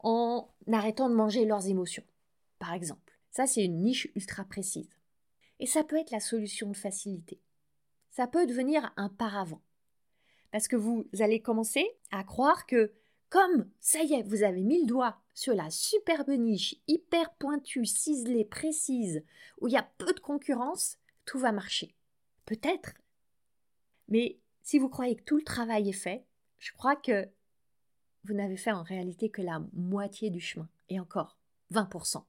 en 0.00 0.48
arrêtant 0.70 1.08
de 1.08 1.14
manger 1.14 1.46
leurs 1.46 1.66
émotions, 1.66 2.04
par 2.58 2.74
exemple. 2.74 3.18
Ça, 3.30 3.46
c'est 3.46 3.64
une 3.64 3.80
niche 3.80 4.08
ultra 4.14 4.44
précise. 4.44 4.90
Et 5.60 5.66
ça 5.66 5.82
peut 5.82 5.98
être 5.98 6.10
la 6.10 6.20
solution 6.20 6.68
de 6.68 6.76
facilité. 6.76 7.40
Ça 8.10 8.26
peut 8.26 8.46
devenir 8.46 8.92
un 8.96 9.08
paravent. 9.08 9.62
Parce 10.52 10.68
que 10.68 10.76
vous 10.76 11.08
allez 11.18 11.40
commencer 11.40 11.84
à 12.10 12.22
croire 12.22 12.66
que, 12.66 12.92
comme 13.30 13.68
ça 13.80 14.02
y 14.02 14.12
est, 14.12 14.22
vous 14.22 14.44
avez 14.44 14.62
mis 14.62 14.82
le 14.82 14.86
doigt 14.86 15.18
sur 15.34 15.54
la 15.54 15.70
superbe 15.70 16.30
niche 16.30 16.76
hyper 16.86 17.32
pointue, 17.34 17.86
ciselée, 17.86 18.44
précise, 18.44 19.24
où 19.60 19.68
il 19.68 19.72
y 19.72 19.78
a 19.78 19.90
peu 19.98 20.12
de 20.12 20.20
concurrence, 20.20 20.98
tout 21.24 21.38
va 21.38 21.52
marcher. 21.52 21.94
Peut-être. 22.44 22.92
Mais 24.08 24.38
si 24.62 24.78
vous 24.78 24.88
croyez 24.88 25.16
que 25.16 25.24
tout 25.24 25.36
le 25.36 25.42
travail 25.42 25.88
est 25.88 25.92
fait, 25.92 26.24
je 26.58 26.72
crois 26.72 26.96
que 26.96 27.28
vous 28.24 28.34
n'avez 28.34 28.56
fait 28.56 28.72
en 28.72 28.82
réalité 28.82 29.30
que 29.30 29.42
la 29.42 29.62
moitié 29.72 30.30
du 30.30 30.40
chemin. 30.40 30.68
Et 30.88 31.00
encore, 31.00 31.38
20%. 31.72 32.22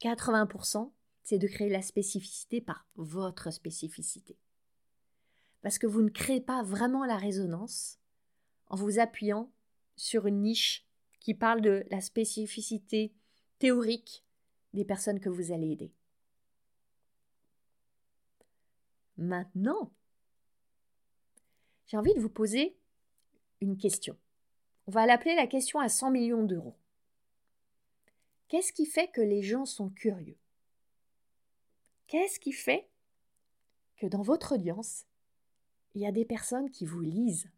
80%, 0.00 0.90
c'est 1.22 1.38
de 1.38 1.46
créer 1.46 1.68
la 1.68 1.82
spécificité 1.82 2.60
par 2.60 2.86
votre 2.96 3.52
spécificité. 3.52 4.36
Parce 5.62 5.78
que 5.78 5.86
vous 5.86 6.02
ne 6.02 6.10
créez 6.10 6.40
pas 6.40 6.62
vraiment 6.62 7.04
la 7.04 7.16
résonance 7.16 7.98
en 8.66 8.76
vous 8.76 8.98
appuyant 8.98 9.50
sur 9.96 10.26
une 10.26 10.42
niche 10.42 10.86
qui 11.20 11.34
parle 11.34 11.60
de 11.60 11.86
la 11.90 12.00
spécificité 12.00 13.14
théorique 13.58 14.24
des 14.74 14.84
personnes 14.84 15.20
que 15.20 15.28
vous 15.28 15.52
allez 15.52 15.70
aider. 15.70 15.92
Maintenant, 19.16 19.92
j'ai 21.86 21.96
envie 21.96 22.14
de 22.14 22.20
vous 22.20 22.30
poser 22.30 22.76
une 23.60 23.76
question. 23.76 24.18
On 24.86 24.90
va 24.90 25.06
l'appeler 25.06 25.36
la 25.36 25.46
question 25.46 25.78
à 25.78 25.88
100 25.88 26.10
millions 26.10 26.42
d'euros. 26.42 26.76
Qu'est-ce 28.48 28.72
qui 28.72 28.86
fait 28.86 29.08
que 29.08 29.20
les 29.20 29.42
gens 29.42 29.64
sont 29.64 29.90
curieux? 29.90 30.38
Qu'est-ce 32.08 32.40
qui 32.40 32.52
fait 32.52 32.88
que 33.96 34.06
dans 34.06 34.22
votre 34.22 34.56
audience, 34.56 35.06
il 35.94 36.02
y 36.02 36.06
a 36.06 36.12
des 36.12 36.24
personnes 36.24 36.70
qui 36.70 36.86
vous 36.86 37.00
lisent, 37.00 37.50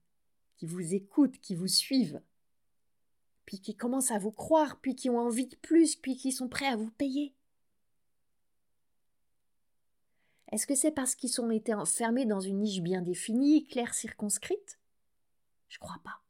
qui 0.56 0.66
vous 0.66 0.94
écoutent, 0.94 1.38
qui 1.40 1.54
vous 1.54 1.68
suivent, 1.68 2.20
puis 3.46 3.60
qui 3.60 3.76
commencent 3.76 4.10
à 4.10 4.18
vous 4.18 4.32
croire, 4.32 4.80
puis 4.80 4.94
qui 4.94 5.10
ont 5.10 5.18
envie 5.18 5.46
de 5.46 5.56
plus, 5.56 5.96
puis 5.96 6.16
qui 6.16 6.32
sont 6.32 6.48
prêts 6.48 6.66
à 6.66 6.76
vous 6.76 6.90
payer 6.90 7.34
Est-ce 10.54 10.68
que 10.68 10.76
c'est 10.76 10.92
parce 10.92 11.16
qu'ils 11.16 11.40
ont 11.40 11.50
été 11.50 11.74
enfermés 11.74 12.26
dans 12.26 12.38
une 12.38 12.60
niche 12.60 12.80
bien 12.80 13.02
définie, 13.02 13.66
claire, 13.66 13.92
circonscrite? 13.92 14.78
Je 15.68 15.80
crois 15.80 16.00
pas. 16.04 16.20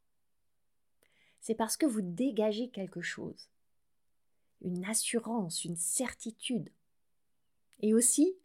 C'est 1.41 1.53
parce 1.53 1.77
que 1.77 1.85
vous 1.85 2.01
dégagez 2.01 2.69
quelque 2.69 3.01
chose. 3.01 3.49
Une 4.61 4.83
assurance, 4.85 5.63
une 5.63 5.75
certitude, 5.75 6.71
et 7.81 7.93
aussi 7.93 8.35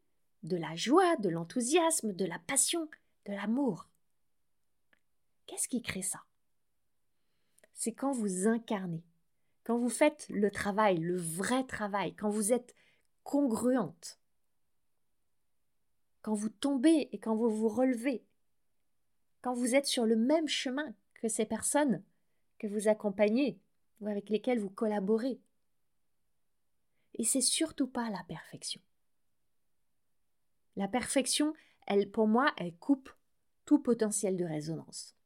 de 0.43 0.59
la 0.59 0.77
joie, 0.77 1.17
de 1.17 1.31
l'enthousiasme, 1.31 2.13
de 2.13 2.27
la 2.27 2.39
passion, 2.41 2.87
de 3.27 3.33
l'amour. 3.33 3.89
Qu'est-ce 5.47 5.69
qui 5.69 5.83
crée 5.83 6.03
ça? 6.03 6.23
C'est 7.75 7.93
quand 7.93 8.13
vous 8.13 8.47
incarnez, 8.47 9.05
quand 9.65 9.79
vous 9.79 9.89
faites 9.89 10.27
le 10.29 10.51
travail, 10.51 10.99
le 10.99 11.17
vrai 11.17 11.65
travail, 11.65 12.15
quand 12.15 12.31
vous 12.31 12.53
êtes 12.53 12.75
congruente, 13.25 14.21
quand 16.23 16.35
vous 16.35 16.51
tombez 16.51 17.09
et 17.13 17.19
quand 17.19 17.35
vous 17.35 17.51
vous 17.51 17.69
relevez, 17.69 18.25
quand 19.43 19.55
vous 19.55 19.75
êtes 19.75 19.87
sur 19.87 20.05
le 20.05 20.17
même 20.17 20.49
chemin 20.49 20.95
que 21.15 21.29
ces 21.29 21.47
personnes 21.47 22.03
que 22.59 22.67
vous 22.67 22.89
accompagnez 22.89 23.59
ou 24.01 24.07
avec 24.07 24.29
lesquelles 24.29 24.61
vous 24.61 24.71
collaborez. 24.71 25.41
Et 27.15 27.25
c'est 27.25 27.41
surtout 27.41 27.87
pas 27.87 28.11
la 28.11 28.23
perfection. 28.25 28.81
La 30.77 30.89
perfection, 30.89 31.55
elle, 31.91 32.09
pour 32.09 32.29
moi, 32.29 32.53
elle 32.57 32.75
coupe 32.77 33.11
tout 33.65 33.81
potentiel 33.81 34.37
de 34.37 34.45
résonance. 34.45 35.17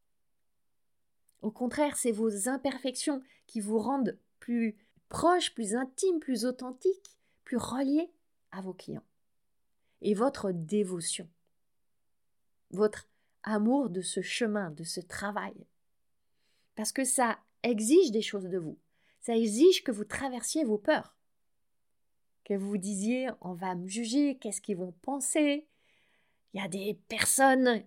Au 1.42 1.50
contraire, 1.50 1.97
c'est 1.99 2.11
vos 2.11 2.49
imperfections 2.49 3.23
qui 3.47 3.61
vous 3.61 3.78
rendent 3.78 4.18
plus 4.40 4.76
proches, 5.11 5.54
plus 5.54 5.75
intimes, 5.75 6.21
plus 6.21 6.47
authentiques, 6.47 7.18
plus 7.44 7.59
reliés 7.59 8.11
à 8.50 8.62
vos 8.62 8.73
clients. 8.73 9.04
Et 10.00 10.14
votre 10.14 10.52
dévotion, 10.52 11.28
votre 12.71 13.09
amour 13.42 13.90
de 13.90 14.00
ce 14.00 14.23
chemin, 14.23 14.71
de 14.71 14.85
ce 14.85 15.00
travail. 15.00 15.66
Parce 16.76 16.92
que 16.92 17.04
ça 17.04 17.38
exige 17.62 18.11
des 18.11 18.23
choses 18.23 18.49
de 18.49 18.59
vous. 18.59 18.78
Ça 19.21 19.37
exige 19.37 19.85
que 19.85 19.92
vous 19.92 20.04
traversiez 20.04 20.64
vos 20.64 20.78
peurs 20.78 21.14
que 22.44 22.54
vous 22.54 22.76
disiez 22.76 23.30
on 23.40 23.54
va 23.54 23.75
me 23.75 23.88
juger, 23.88 24.37
qu'est-ce 24.37 24.61
qu'ils 24.61 24.76
vont 24.76 24.92
penser. 25.02 25.66
Il 26.54 26.61
y 26.61 26.64
a 26.64 26.68
des 26.68 26.94
personnes 27.08 27.84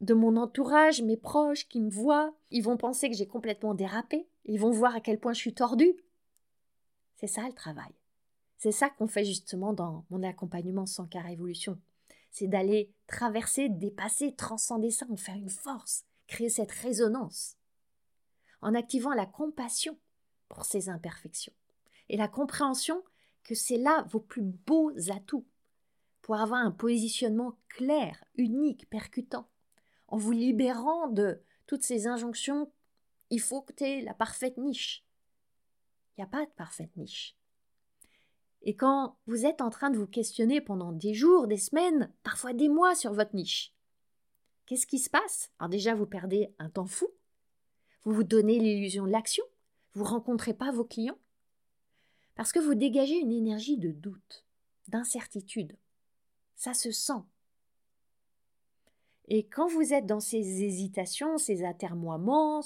de 0.00 0.14
mon 0.14 0.36
entourage, 0.36 1.00
mes 1.02 1.16
proches, 1.16 1.68
qui 1.68 1.80
me 1.80 1.88
voient, 1.88 2.34
ils 2.50 2.62
vont 2.62 2.76
penser 2.76 3.08
que 3.08 3.16
j'ai 3.16 3.28
complètement 3.28 3.74
dérapé, 3.74 4.28
ils 4.44 4.58
vont 4.58 4.72
voir 4.72 4.96
à 4.96 5.00
quel 5.00 5.20
point 5.20 5.32
je 5.32 5.38
suis 5.38 5.54
tordue. 5.54 5.94
C'est 7.14 7.28
ça 7.28 7.46
le 7.46 7.54
travail. 7.54 7.92
C'est 8.58 8.72
ça 8.72 8.90
qu'on 8.90 9.06
fait 9.06 9.24
justement 9.24 9.72
dans 9.72 10.04
mon 10.10 10.24
accompagnement 10.24 10.86
sans 10.86 11.06
cas 11.06 11.20
révolution. 11.20 11.80
C'est 12.32 12.48
d'aller 12.48 12.92
traverser, 13.06 13.68
dépasser, 13.68 14.34
transcender 14.34 14.90
ça, 14.90 15.06
en 15.08 15.16
faire 15.16 15.36
une 15.36 15.48
force, 15.48 16.04
créer 16.26 16.48
cette 16.48 16.72
résonance, 16.72 17.56
en 18.60 18.74
activant 18.74 19.14
la 19.14 19.26
compassion 19.26 19.96
pour 20.48 20.64
ces 20.64 20.88
imperfections 20.88 21.52
et 22.08 22.16
la 22.16 22.28
compréhension 22.28 23.02
que 23.44 23.54
c'est 23.54 23.78
là 23.78 24.04
vos 24.10 24.20
plus 24.20 24.42
beaux 24.42 24.92
atouts 25.10 25.46
pour 26.22 26.36
avoir 26.36 26.60
un 26.60 26.70
positionnement 26.70 27.58
clair, 27.68 28.24
unique, 28.36 28.88
percutant, 28.88 29.48
en 30.08 30.16
vous 30.16 30.32
libérant 30.32 31.08
de 31.08 31.40
toutes 31.66 31.82
ces 31.82 32.06
injonctions 32.06 32.70
il 33.32 33.40
faut 33.40 33.62
que 33.62 33.72
tu 33.72 33.84
aies 33.84 34.02
la 34.02 34.12
parfaite 34.12 34.58
niche. 34.58 35.06
Il 36.12 36.20
n'y 36.20 36.24
a 36.24 36.26
pas 36.26 36.44
de 36.44 36.50
parfaite 36.50 36.94
niche. 36.98 37.34
Et 38.60 38.76
quand 38.76 39.16
vous 39.26 39.46
êtes 39.46 39.62
en 39.62 39.70
train 39.70 39.88
de 39.88 39.96
vous 39.96 40.06
questionner 40.06 40.60
pendant 40.60 40.92
des 40.92 41.14
jours, 41.14 41.46
des 41.46 41.56
semaines, 41.56 42.12
parfois 42.22 42.52
des 42.52 42.68
mois 42.68 42.94
sur 42.94 43.14
votre 43.14 43.34
niche, 43.34 43.74
qu'est-ce 44.66 44.86
qui 44.86 44.98
se 44.98 45.08
passe? 45.08 45.50
Alors 45.58 45.70
déjà, 45.70 45.94
vous 45.94 46.04
perdez 46.04 46.54
un 46.58 46.68
temps 46.68 46.86
fou, 46.86 47.08
vous 48.04 48.12
vous 48.12 48.22
donnez 48.22 48.58
l'illusion 48.58 49.06
de 49.06 49.12
l'action, 49.12 49.44
vous 49.94 50.04
rencontrez 50.04 50.52
pas 50.52 50.70
vos 50.70 50.84
clients, 50.84 51.18
parce 52.34 52.52
que 52.52 52.58
vous 52.58 52.74
dégagez 52.74 53.16
une 53.16 53.32
énergie 53.32 53.78
de 53.78 53.92
doute, 53.92 54.44
d'incertitude. 54.88 55.74
Ça 56.62 56.74
se 56.74 56.92
sent. 56.92 57.24
Et 59.26 59.48
quand 59.48 59.66
vous 59.66 59.92
êtes 59.92 60.06
dans 60.06 60.20
ces 60.20 60.62
hésitations, 60.62 61.36
ces 61.36 61.64
atermoiements, 61.64 62.62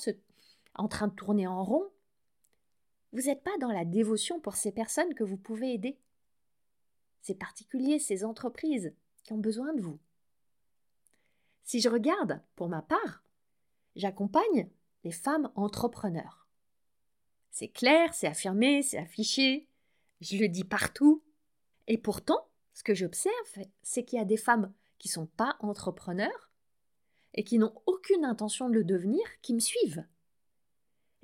en 0.74 0.86
train 0.86 1.08
de 1.08 1.14
tourner 1.14 1.46
en 1.46 1.64
rond, 1.64 1.90
vous 3.14 3.22
n'êtes 3.22 3.42
pas 3.42 3.56
dans 3.58 3.72
la 3.72 3.86
dévotion 3.86 4.38
pour 4.38 4.54
ces 4.54 4.70
personnes 4.70 5.14
que 5.14 5.24
vous 5.24 5.38
pouvez 5.38 5.72
aider. 5.72 5.98
Ces 7.22 7.34
particuliers, 7.34 7.98
ces 7.98 8.22
entreprises 8.22 8.92
qui 9.24 9.32
ont 9.32 9.38
besoin 9.38 9.72
de 9.72 9.80
vous. 9.80 9.98
Si 11.64 11.80
je 11.80 11.88
regarde, 11.88 12.42
pour 12.54 12.68
ma 12.68 12.82
part, 12.82 13.24
j'accompagne 13.94 14.68
les 15.04 15.12
femmes 15.12 15.50
entrepreneurs. 15.54 16.46
C'est 17.50 17.68
clair, 17.68 18.12
c'est 18.12 18.26
affirmé, 18.26 18.82
c'est 18.82 18.98
affiché, 18.98 19.66
je 20.20 20.36
le 20.36 20.48
dis 20.48 20.64
partout. 20.64 21.22
Et 21.86 21.96
pourtant, 21.96 22.46
ce 22.76 22.82
que 22.82 22.94
j'observe, 22.94 23.32
c'est 23.82 24.04
qu'il 24.04 24.18
y 24.18 24.22
a 24.22 24.26
des 24.26 24.36
femmes 24.36 24.70
qui 24.98 25.08
ne 25.08 25.12
sont 25.12 25.26
pas 25.26 25.56
entrepreneurs 25.60 26.50
et 27.32 27.42
qui 27.42 27.58
n'ont 27.58 27.72
aucune 27.86 28.26
intention 28.26 28.68
de 28.68 28.74
le 28.74 28.84
devenir, 28.84 29.22
qui 29.40 29.54
me 29.54 29.60
suivent 29.60 30.04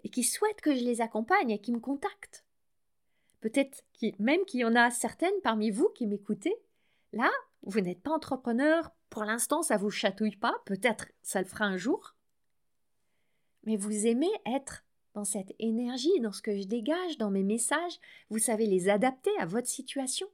et 0.02 0.08
qui 0.08 0.24
souhaitent 0.24 0.62
que 0.62 0.74
je 0.74 0.82
les 0.82 1.02
accompagne 1.02 1.50
et 1.50 1.60
qui 1.60 1.72
me 1.72 1.78
contactent. 1.78 2.46
Peut-être 3.42 3.84
même 4.18 4.42
qu'il 4.46 4.60
y 4.60 4.64
en 4.64 4.74
a 4.74 4.90
certaines 4.90 5.40
parmi 5.42 5.70
vous 5.70 5.90
qui 5.90 6.06
m'écoutez. 6.06 6.56
Là, 7.12 7.30
vous 7.64 7.82
n'êtes 7.82 8.00
pas 8.00 8.12
entrepreneur, 8.12 8.90
pour 9.10 9.24
l'instant 9.24 9.60
ça 9.60 9.76
vous 9.76 9.90
chatouille 9.90 10.36
pas, 10.36 10.54
peut-être 10.64 11.08
ça 11.20 11.42
le 11.42 11.46
fera 11.46 11.66
un 11.66 11.76
jour. 11.76 12.16
Mais 13.64 13.76
vous 13.76 14.06
aimez 14.06 14.32
être 14.46 14.86
dans 15.12 15.24
cette 15.24 15.52
énergie, 15.58 16.18
dans 16.20 16.32
ce 16.32 16.40
que 16.40 16.56
je 16.56 16.64
dégage, 16.64 17.18
dans 17.18 17.30
mes 17.30 17.42
messages, 17.42 18.00
vous 18.30 18.38
savez 18.38 18.66
les 18.66 18.88
adapter 18.88 19.30
à 19.38 19.44
votre 19.44 19.68
situation. 19.68 20.30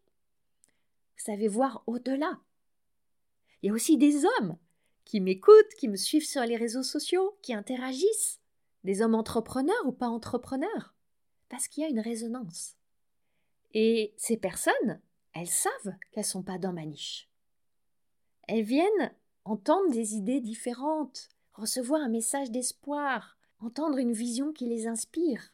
Savez 1.19 1.49
voir 1.49 1.83
au-delà. 1.87 2.39
Il 3.61 3.67
y 3.67 3.71
a 3.71 3.75
aussi 3.75 3.99
des 3.99 4.25
hommes 4.25 4.57
qui 5.05 5.21
m'écoutent, 5.21 5.75
qui 5.77 5.89
me 5.89 5.97
suivent 5.97 6.27
sur 6.27 6.43
les 6.43 6.57
réseaux 6.57 6.83
sociaux, 6.83 7.37
qui 7.43 7.53
interagissent, 7.53 8.41
des 8.85 9.03
hommes 9.03 9.17
entrepreneurs 9.17 9.85
ou 9.85 9.93
pas 9.93 10.09
entrepreneurs, 10.09 10.95
parce 11.49 11.67
qu'il 11.67 11.83
y 11.83 11.87
a 11.87 11.91
une 11.91 12.01
résonance. 12.01 12.77
Et 13.75 14.15
ces 14.17 14.37
personnes, 14.37 15.01
elles 15.35 15.49
savent 15.49 15.95
qu'elles 16.13 16.25
sont 16.25 16.43
pas 16.43 16.57
dans 16.57 16.73
ma 16.73 16.87
niche. 16.87 17.29
Elles 18.47 18.65
viennent 18.65 19.13
entendre 19.45 19.91
des 19.91 20.15
idées 20.15 20.41
différentes, 20.41 21.29
recevoir 21.53 22.01
un 22.01 22.09
message 22.09 22.51
d'espoir, 22.51 23.37
entendre 23.61 23.99
une 23.99 24.13
vision 24.13 24.53
qui 24.53 24.67
les 24.67 24.87
inspire. 24.87 25.53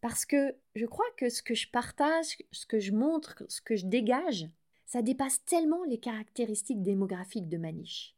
Parce 0.00 0.24
que 0.24 0.54
je 0.76 0.86
crois 0.86 1.10
que 1.16 1.28
ce 1.28 1.42
que 1.42 1.54
je 1.54 1.68
partage, 1.68 2.38
ce 2.52 2.64
que 2.64 2.78
je 2.78 2.92
montre, 2.92 3.42
ce 3.48 3.60
que 3.60 3.74
je 3.74 3.86
dégage, 3.86 4.48
ça 4.88 5.02
dépasse 5.02 5.44
tellement 5.44 5.84
les 5.84 5.98
caractéristiques 5.98 6.82
démographiques 6.82 7.50
de 7.50 7.58
ma 7.58 7.72
niche. 7.72 8.16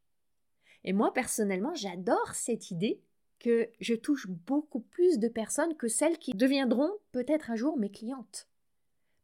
Et 0.84 0.92
moi, 0.92 1.12
personnellement, 1.12 1.74
j'adore 1.74 2.32
cette 2.32 2.70
idée 2.70 3.02
que 3.40 3.68
je 3.80 3.94
touche 3.94 4.28
beaucoup 4.28 4.78
plus 4.78 5.18
de 5.18 5.26
personnes 5.26 5.76
que 5.76 5.88
celles 5.88 6.18
qui 6.18 6.32
deviendront 6.32 6.92
peut-être 7.10 7.50
un 7.50 7.56
jour 7.56 7.76
mes 7.76 7.90
clientes. 7.90 8.48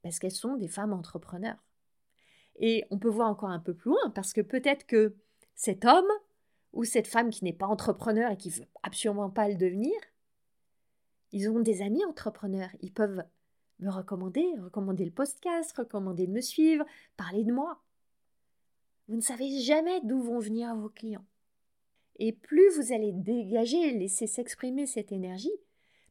Parce 0.03 0.19
qu'elles 0.19 0.33
sont 0.33 0.57
des 0.57 0.67
femmes 0.67 0.93
entrepreneurs. 0.93 1.63
Et 2.57 2.85
on 2.91 2.99
peut 2.99 3.09
voir 3.09 3.29
encore 3.29 3.51
un 3.51 3.61
peu 3.61 3.75
plus 3.75 3.91
loin, 3.91 4.11
parce 4.11 4.33
que 4.33 4.41
peut-être 4.41 4.85
que 4.85 5.15
cet 5.55 5.85
homme 5.85 6.11
ou 6.73 6.83
cette 6.83 7.07
femme 7.07 7.31
qui 7.31 7.45
n'est 7.45 7.53
pas 7.53 7.67
entrepreneur 7.67 8.33
et 8.33 8.37
qui 8.37 8.51
veut 8.51 8.67
absolument 8.83 9.31
pas 9.31 9.49
le 9.49 9.55
devenir, 9.55 9.95
ils 11.31 11.49
ont 11.49 11.61
des 11.61 11.81
amis 11.81 12.05
entrepreneurs. 12.05 12.71
Ils 12.81 12.93
peuvent 12.93 13.23
me 13.81 13.91
recommander, 13.91 14.47
recommander 14.59 15.05
le 15.05 15.11
podcast, 15.11 15.77
recommander 15.77 16.27
de 16.27 16.33
me 16.33 16.41
suivre, 16.41 16.85
parler 17.17 17.45
de 17.45 17.53
moi. 17.53 17.83
Vous 19.09 19.17
ne 19.17 19.21
savez 19.21 19.61
jamais 19.61 20.01
d'où 20.03 20.21
vont 20.21 20.39
venir 20.39 20.75
vos 20.75 20.89
clients. 20.89 21.25
Et 22.19 22.33
plus 22.33 22.71
vous 22.77 22.93
allez 22.93 23.13
dégager, 23.13 23.93
laisser 23.93 24.27
s'exprimer 24.27 24.87
cette 24.87 25.13
énergie, 25.13 25.53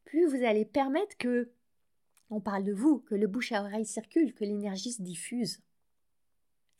plus 0.05 0.27
vous 0.27 0.43
allez 0.43 0.65
permettre 0.65 1.17
que 1.17 1.51
on 2.29 2.39
parle 2.39 2.63
de 2.63 2.73
vous, 2.73 2.99
que 2.99 3.15
le 3.15 3.27
bouche 3.27 3.51
à 3.51 3.61
oreille 3.61 3.85
circule, 3.85 4.33
que 4.33 4.45
l'énergie 4.45 4.91
se 4.91 5.01
diffuse. 5.01 5.61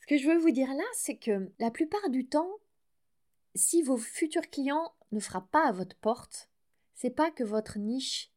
Ce 0.00 0.06
que 0.06 0.16
je 0.16 0.28
veux 0.28 0.38
vous 0.38 0.50
dire 0.50 0.68
là, 0.68 0.84
c'est 0.94 1.16
que 1.16 1.50
la 1.58 1.70
plupart 1.70 2.10
du 2.10 2.26
temps, 2.26 2.50
si 3.54 3.82
vos 3.82 3.96
futurs 3.96 4.48
clients 4.50 4.92
ne 5.12 5.20
frappent 5.20 5.50
pas 5.50 5.66
à 5.66 5.72
votre 5.72 5.96
porte, 5.96 6.48
c'est 6.94 7.10
pas 7.10 7.30
que 7.30 7.44
votre 7.44 7.78
niche 7.78 8.30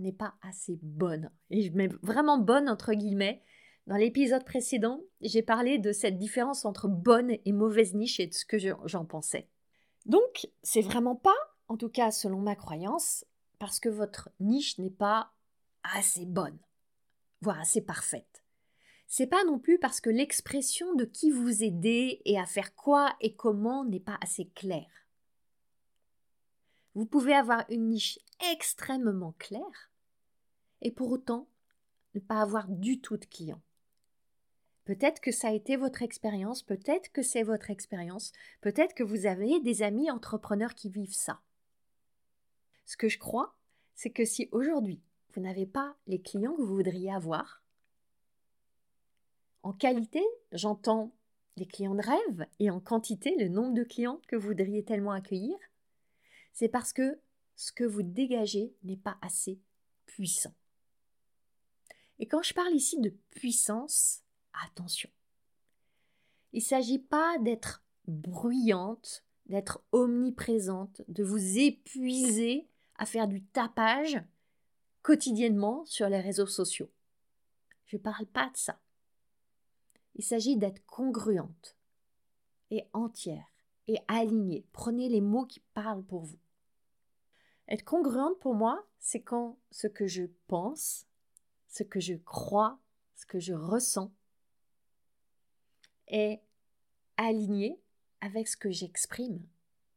n'est 0.00 0.12
pas 0.12 0.34
assez 0.42 0.78
bonne. 0.82 1.30
Et 1.50 1.62
je 1.62 1.72
mets 1.72 1.88
vraiment 2.02 2.38
bonne 2.38 2.68
entre 2.68 2.92
guillemets. 2.94 3.42
Dans 3.86 3.96
l'épisode 3.96 4.44
précédent, 4.44 5.00
j'ai 5.20 5.42
parlé 5.42 5.78
de 5.78 5.92
cette 5.92 6.18
différence 6.18 6.64
entre 6.64 6.88
bonne 6.88 7.32
et 7.44 7.52
mauvaise 7.52 7.94
niche 7.94 8.20
et 8.20 8.26
de 8.26 8.34
ce 8.34 8.44
que 8.44 8.58
j'en 8.58 9.04
pensais. 9.04 9.48
Donc, 10.06 10.48
c'est 10.62 10.80
vraiment 10.80 11.16
pas, 11.16 11.36
en 11.68 11.76
tout 11.76 11.88
cas 11.88 12.10
selon 12.10 12.40
ma 12.40 12.56
croyance, 12.56 13.24
parce 13.58 13.80
que 13.80 13.88
votre 13.88 14.30
niche 14.38 14.78
n'est 14.78 14.90
pas 14.90 15.32
assez 15.82 16.26
bonne, 16.26 16.58
voire 17.40 17.60
assez 17.60 17.80
parfaite. 17.80 18.44
C'est 19.06 19.26
pas 19.26 19.42
non 19.44 19.58
plus 19.58 19.78
parce 19.78 20.00
que 20.00 20.08
l'expression 20.08 20.94
de 20.94 21.04
qui 21.04 21.30
vous 21.30 21.64
aidez 21.64 22.22
et 22.24 22.38
à 22.38 22.46
faire 22.46 22.76
quoi 22.76 23.16
et 23.20 23.34
comment 23.34 23.84
n'est 23.84 23.98
pas 23.98 24.18
assez 24.22 24.48
claire. 24.54 24.86
Vous 26.94 27.06
pouvez 27.06 27.34
avoir 27.34 27.64
une 27.70 27.88
niche 27.88 28.20
extrêmement 28.52 29.34
claire 29.38 29.89
et 30.82 30.90
pour 30.90 31.10
autant 31.10 31.48
ne 32.14 32.20
pas 32.20 32.40
avoir 32.40 32.68
du 32.68 33.00
tout 33.00 33.16
de 33.16 33.24
clients. 33.24 33.62
Peut-être 34.84 35.20
que 35.20 35.30
ça 35.30 35.48
a 35.48 35.52
été 35.52 35.76
votre 35.76 36.02
expérience, 36.02 36.62
peut-être 36.62 37.12
que 37.12 37.22
c'est 37.22 37.42
votre 37.42 37.70
expérience, 37.70 38.32
peut-être 38.60 38.94
que 38.94 39.04
vous 39.04 39.26
avez 39.26 39.60
des 39.60 39.82
amis 39.82 40.10
entrepreneurs 40.10 40.74
qui 40.74 40.90
vivent 40.90 41.14
ça. 41.14 41.40
Ce 42.86 42.96
que 42.96 43.08
je 43.08 43.18
crois, 43.18 43.54
c'est 43.94 44.10
que 44.10 44.24
si 44.24 44.48
aujourd'hui 44.50 45.00
vous 45.32 45.40
n'avez 45.40 45.66
pas 45.66 45.96
les 46.06 46.20
clients 46.20 46.56
que 46.56 46.62
vous 46.62 46.74
voudriez 46.74 47.12
avoir, 47.12 47.62
en 49.62 49.72
qualité, 49.72 50.24
j'entends 50.52 51.14
les 51.56 51.66
clients 51.66 51.94
de 51.94 52.02
rêve 52.02 52.46
et 52.58 52.70
en 52.70 52.80
quantité, 52.80 53.36
le 53.38 53.48
nombre 53.48 53.74
de 53.74 53.84
clients 53.84 54.20
que 54.26 54.34
vous 54.34 54.48
voudriez 54.48 54.82
tellement 54.82 55.12
accueillir, 55.12 55.56
c'est 56.52 56.68
parce 56.68 56.92
que 56.92 57.20
ce 57.56 57.70
que 57.70 57.84
vous 57.84 58.02
dégagez 58.02 58.74
n'est 58.82 58.96
pas 58.96 59.18
assez 59.20 59.60
puissant. 60.06 60.54
Et 62.20 62.26
quand 62.26 62.42
je 62.42 62.52
parle 62.52 62.74
ici 62.74 63.00
de 63.00 63.08
puissance, 63.30 64.22
attention. 64.66 65.08
Il 66.52 66.58
ne 66.58 66.64
s'agit 66.64 66.98
pas 66.98 67.38
d'être 67.38 67.82
bruyante, 68.06 69.24
d'être 69.46 69.82
omniprésente, 69.90 71.00
de 71.08 71.24
vous 71.24 71.58
épuiser 71.58 72.68
à 72.96 73.06
faire 73.06 73.26
du 73.26 73.42
tapage 73.42 74.22
quotidiennement 75.00 75.86
sur 75.86 76.10
les 76.10 76.20
réseaux 76.20 76.46
sociaux. 76.46 76.90
Je 77.86 77.96
ne 77.96 78.02
parle 78.02 78.26
pas 78.26 78.50
de 78.50 78.56
ça. 78.56 78.78
Il 80.14 80.22
s'agit 80.22 80.58
d'être 80.58 80.84
congruente 80.84 81.78
et 82.70 82.84
entière 82.92 83.50
et 83.88 83.96
alignée. 84.08 84.66
Prenez 84.72 85.08
les 85.08 85.22
mots 85.22 85.46
qui 85.46 85.60
parlent 85.72 86.04
pour 86.04 86.24
vous. 86.24 86.38
Être 87.66 87.84
congruente 87.84 88.38
pour 88.40 88.54
moi, 88.54 88.86
c'est 88.98 89.22
quand 89.22 89.58
ce 89.70 89.86
que 89.86 90.06
je 90.06 90.24
pense, 90.48 91.06
ce 91.70 91.84
que 91.84 92.00
je 92.00 92.14
crois, 92.14 92.78
ce 93.14 93.24
que 93.24 93.38
je 93.38 93.54
ressens 93.54 94.12
est 96.08 96.42
aligné 97.16 97.80
avec 98.20 98.48
ce 98.48 98.56
que 98.56 98.70
j'exprime, 98.70 99.40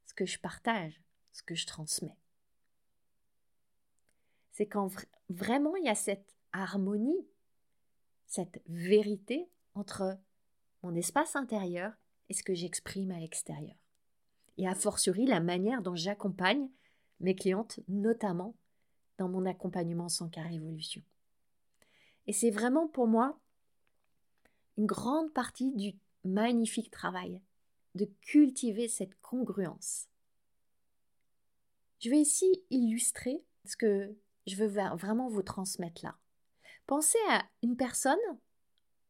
ce 0.06 0.14
que 0.14 0.26
je 0.26 0.40
partage, 0.40 1.02
ce 1.34 1.42
que 1.44 1.56
je 1.56 1.66
transmets. 1.66 2.18
C'est 4.52 4.68
quand 4.68 4.90
vraiment 5.30 5.76
il 5.76 5.86
y 5.86 5.90
a 5.90 5.96
cette 5.96 6.36
harmonie, 6.52 7.28
cette 8.28 8.62
vérité 8.68 9.50
entre 9.74 10.18
mon 10.84 10.94
espace 10.96 11.36
intérieur 11.36 11.92
et 12.30 12.34
ce 12.34 12.44
que 12.44 12.54
j'exprime 12.54 13.12
à 13.12 13.20
l'extérieur. 13.20 13.76
Et 14.58 14.68
a 14.68 14.76
fortiori 14.76 15.26
la 15.26 15.40
manière 15.40 15.82
dont 15.82 15.96
j'accompagne 15.96 16.70
mes 17.20 17.36
clientes, 17.36 17.80
notamment 17.88 18.56
dans 19.18 19.28
mon 19.28 19.48
accompagnement 19.48 20.10
sans 20.10 20.30
car 20.30 20.52
évolution. 20.52 21.02
Et 22.28 22.34
c'est 22.34 22.52
vraiment 22.52 22.88
pour 22.88 23.08
moi 23.08 23.40
une 24.78 24.86
grande 24.86 25.34
partie 25.34 25.72
du 25.72 25.94
magnifique 26.24 26.90
travail 26.90 27.42
de 27.96 28.06
cultiver 28.22 28.88
cette 28.88 29.20
congruence. 29.22 30.08
Je 32.00 32.10
vais 32.10 32.20
ici 32.20 32.64
illustrer 32.70 33.44
ce 33.66 33.78
que 33.78 34.16
je 34.48 34.56
veux 34.56 34.68
vraiment 34.68 35.30
vous 35.30 35.44
transmettre 35.44 36.04
là. 36.04 36.18
Pensez 36.86 37.20
à 37.30 37.44
une 37.62 37.78
personne 37.78 38.18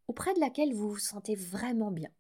auprès 0.08 0.34
de 0.34 0.39
laquelle 0.39 0.73
vous 0.73 0.91
vous 0.91 0.99
sentez 0.99 1.36
vraiment 1.36 1.91
bien. 1.91 2.12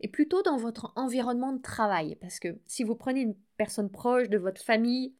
Et 0.00 0.08
plutôt 0.08 0.42
dans 0.42 0.56
votre 0.56 0.92
environnement 0.96 1.52
de 1.52 1.62
travail, 1.62 2.16
parce 2.16 2.40
que 2.40 2.58
si 2.66 2.82
vous 2.82 2.96
prenez 2.96 3.20
une 3.20 3.36
personne 3.56 3.90
proche 3.90 4.28
de 4.28 4.38
votre 4.38 4.62
famille, 4.62 5.14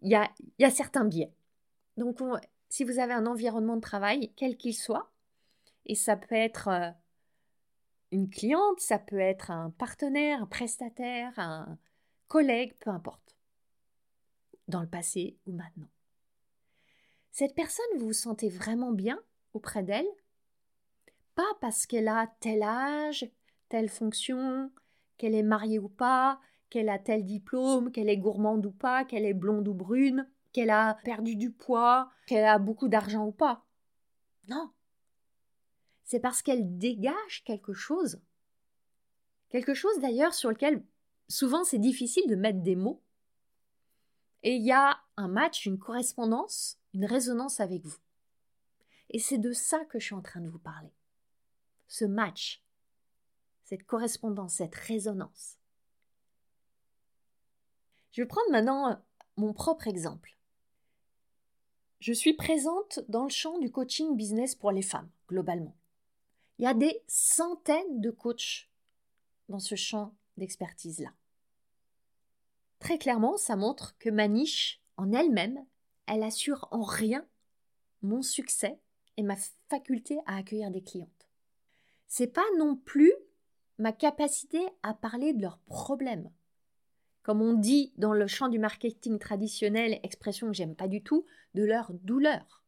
il 0.00 0.10
y 0.10 0.64
a, 0.64 0.70
certains 0.70 1.04
biais. 1.04 1.32
Donc, 1.96 2.18
si 2.72 2.84
vous 2.84 2.98
avez 2.98 3.12
un 3.12 3.26
environnement 3.26 3.76
de 3.76 3.82
travail, 3.82 4.32
quel 4.34 4.56
qu'il 4.56 4.74
soit, 4.74 5.12
et 5.84 5.94
ça 5.94 6.16
peut 6.16 6.34
être 6.34 6.68
euh, 6.68 6.90
une 8.12 8.30
cliente, 8.30 8.80
ça 8.80 8.98
peut 8.98 9.18
être 9.18 9.50
un 9.50 9.68
partenaire, 9.68 10.40
un 10.40 10.46
prestataire, 10.46 11.38
un 11.38 11.76
collègue, 12.28 12.72
peu 12.80 12.88
importe. 12.88 13.36
Dans 14.68 14.80
le 14.80 14.88
passé 14.88 15.36
ou 15.44 15.52
maintenant. 15.52 15.90
Cette 17.30 17.54
personne, 17.54 17.84
vous 17.98 18.06
vous 18.06 18.12
sentez 18.14 18.48
vraiment 18.48 18.92
bien 18.92 19.20
auprès 19.52 19.82
d'elle? 19.82 20.08
Pas 21.34 21.52
parce 21.60 21.84
qu'elle 21.84 22.08
a 22.08 22.32
tel 22.40 22.62
âge, 22.62 23.30
telle 23.68 23.90
fonction, 23.90 24.72
qu'elle 25.18 25.34
est 25.34 25.42
mariée 25.42 25.78
ou 25.78 25.90
pas, 25.90 26.40
qu'elle 26.70 26.88
a 26.88 26.98
tel 26.98 27.26
diplôme, 27.26 27.92
qu'elle 27.92 28.08
est 28.08 28.16
gourmande 28.16 28.64
ou 28.64 28.72
pas, 28.72 29.04
qu'elle 29.04 29.26
est 29.26 29.34
blonde 29.34 29.68
ou 29.68 29.74
brune, 29.74 30.26
qu'elle 30.52 30.70
a 30.70 30.94
perdu 31.04 31.36
du 31.36 31.50
poids, 31.50 32.10
qu'elle 32.26 32.44
a 32.44 32.58
beaucoup 32.58 32.88
d'argent 32.88 33.26
ou 33.26 33.32
pas. 33.32 33.64
Non. 34.48 34.70
C'est 36.04 36.20
parce 36.20 36.42
qu'elle 36.42 36.78
dégage 36.78 37.42
quelque 37.44 37.72
chose. 37.72 38.20
Quelque 39.48 39.74
chose 39.74 39.98
d'ailleurs 40.00 40.34
sur 40.34 40.50
lequel 40.50 40.84
souvent 41.28 41.64
c'est 41.64 41.78
difficile 41.78 42.28
de 42.28 42.36
mettre 42.36 42.62
des 42.62 42.76
mots. 42.76 43.02
Et 44.42 44.56
il 44.56 44.62
y 44.62 44.72
a 44.72 45.00
un 45.16 45.28
match, 45.28 45.66
une 45.66 45.78
correspondance, 45.78 46.78
une 46.94 47.04
résonance 47.04 47.60
avec 47.60 47.84
vous. 47.84 47.98
Et 49.10 49.18
c'est 49.18 49.38
de 49.38 49.52
ça 49.52 49.84
que 49.84 49.98
je 49.98 50.06
suis 50.06 50.14
en 50.14 50.22
train 50.22 50.40
de 50.40 50.48
vous 50.48 50.58
parler. 50.58 50.92
Ce 51.86 52.04
match, 52.04 52.62
cette 53.64 53.84
correspondance, 53.84 54.54
cette 54.54 54.74
résonance. 54.74 55.58
Je 58.10 58.22
vais 58.22 58.28
prendre 58.28 58.50
maintenant 58.50 59.02
mon 59.36 59.52
propre 59.52 59.86
exemple. 59.86 60.36
Je 62.02 62.12
suis 62.12 62.32
présente 62.32 62.98
dans 63.06 63.22
le 63.22 63.30
champ 63.30 63.60
du 63.60 63.70
coaching 63.70 64.16
business 64.16 64.56
pour 64.56 64.72
les 64.72 64.82
femmes, 64.82 65.08
globalement. 65.28 65.76
Il 66.58 66.64
y 66.64 66.66
a 66.66 66.74
des 66.74 67.00
centaines 67.06 68.00
de 68.00 68.10
coachs 68.10 68.68
dans 69.48 69.60
ce 69.60 69.76
champ 69.76 70.12
d'expertise-là. 70.36 71.10
Très 72.80 72.98
clairement, 72.98 73.36
ça 73.36 73.54
montre 73.54 73.96
que 74.00 74.10
ma 74.10 74.26
niche, 74.26 74.82
en 74.96 75.12
elle-même, 75.12 75.64
elle 76.06 76.24
assure 76.24 76.66
en 76.72 76.82
rien 76.82 77.24
mon 78.02 78.22
succès 78.22 78.80
et 79.16 79.22
ma 79.22 79.36
faculté 79.68 80.18
à 80.26 80.38
accueillir 80.38 80.72
des 80.72 80.82
clientes. 80.82 81.28
C'est 82.08 82.32
pas 82.32 82.42
non 82.58 82.74
plus 82.74 83.14
ma 83.78 83.92
capacité 83.92 84.58
à 84.82 84.92
parler 84.92 85.34
de 85.34 85.42
leurs 85.42 85.58
problèmes 85.58 86.32
comme 87.22 87.40
on 87.40 87.54
dit 87.54 87.92
dans 87.96 88.12
le 88.12 88.26
champ 88.26 88.48
du 88.48 88.58
marketing 88.58 89.18
traditionnel, 89.18 90.00
expression 90.02 90.48
que 90.48 90.54
j'aime 90.54 90.74
pas 90.74 90.88
du 90.88 91.02
tout, 91.02 91.26
de 91.54 91.62
leur 91.62 91.92
douleur. 91.92 92.64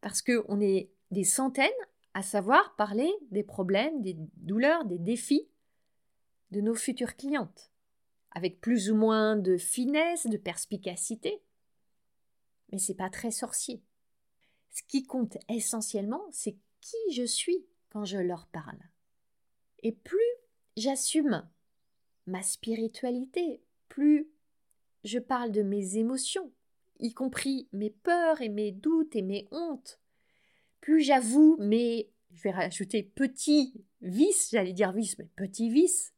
Parce 0.00 0.20
qu'on 0.22 0.60
est 0.60 0.90
des 1.10 1.24
centaines 1.24 1.70
à 2.14 2.22
savoir 2.22 2.76
parler 2.76 3.10
des 3.30 3.42
problèmes, 3.42 4.02
des 4.02 4.16
douleurs, 4.36 4.84
des 4.84 4.98
défis 4.98 5.48
de 6.50 6.60
nos 6.60 6.74
futures 6.74 7.16
clientes, 7.16 7.70
avec 8.32 8.60
plus 8.60 8.90
ou 8.90 8.96
moins 8.96 9.36
de 9.36 9.56
finesse, 9.56 10.26
de 10.26 10.36
perspicacité. 10.36 11.42
Mais 12.70 12.78
c'est 12.78 12.94
pas 12.94 13.08
très 13.08 13.30
sorcier. 13.30 13.82
Ce 14.70 14.82
qui 14.82 15.04
compte 15.04 15.38
essentiellement, 15.48 16.24
c'est 16.30 16.56
qui 16.80 17.14
je 17.14 17.24
suis 17.24 17.64
quand 17.90 18.04
je 18.04 18.18
leur 18.18 18.46
parle. 18.48 18.78
Et 19.82 19.92
plus 19.92 20.20
j'assume 20.76 21.46
ma 22.26 22.42
spiritualité, 22.42 23.62
plus 23.88 24.28
je 25.04 25.18
parle 25.18 25.50
de 25.50 25.62
mes 25.62 25.96
émotions, 25.96 26.52
y 26.98 27.12
compris 27.12 27.68
mes 27.72 27.90
peurs 27.90 28.40
et 28.40 28.48
mes 28.48 28.72
doutes 28.72 29.16
et 29.16 29.22
mes 29.22 29.48
hontes, 29.50 30.00
plus 30.80 31.02
j'avoue 31.02 31.56
mes, 31.58 32.10
je 32.32 32.42
vais 32.42 32.50
rajouter 32.50 33.02
petits 33.02 33.84
vices, 34.00 34.50
j'allais 34.52 34.72
dire 34.72 34.92
vices, 34.92 35.18
mais 35.18 35.28
petits 35.36 35.70
vices, 35.70 36.14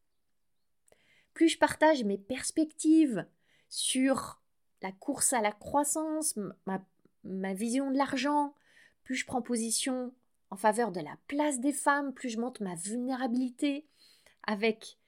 plus 1.32 1.48
je 1.48 1.58
partage 1.58 2.04
mes 2.04 2.18
perspectives 2.18 3.26
sur 3.68 4.42
la 4.82 4.92
course 4.92 5.32
à 5.32 5.40
la 5.40 5.52
croissance, 5.52 6.36
ma, 6.66 6.84
ma 7.24 7.54
vision 7.54 7.90
de 7.90 7.96
l'argent, 7.96 8.54
plus 9.02 9.16
je 9.16 9.26
prends 9.26 9.42
position 9.42 10.14
en 10.50 10.56
faveur 10.56 10.92
de 10.92 11.00
la 11.00 11.16
place 11.26 11.58
des 11.58 11.72
femmes, 11.72 12.12
plus 12.12 12.28
je 12.28 12.38
montre 12.38 12.62
ma 12.62 12.74
vulnérabilité 12.76 13.86
avec 14.46 14.98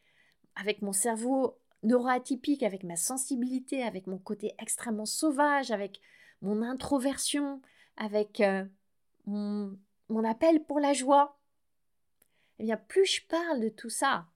avec 0.56 0.82
mon 0.82 0.92
cerveau 0.92 1.58
neuroatypique, 1.82 2.62
avec 2.62 2.82
ma 2.82 2.96
sensibilité, 2.96 3.82
avec 3.82 4.06
mon 4.06 4.18
côté 4.18 4.54
extrêmement 4.58 5.06
sauvage, 5.06 5.70
avec 5.70 6.00
mon 6.42 6.62
introversion, 6.62 7.62
avec 7.96 8.40
euh, 8.40 8.64
mon, 9.26 9.78
mon 10.08 10.24
appel 10.24 10.64
pour 10.64 10.80
la 10.80 10.92
joie, 10.92 11.38
eh 12.58 12.64
bien, 12.64 12.76
plus 12.76 13.06
je 13.06 13.26
parle 13.26 13.60
de 13.60 13.68
tout 13.68 13.90
ça 13.90 14.26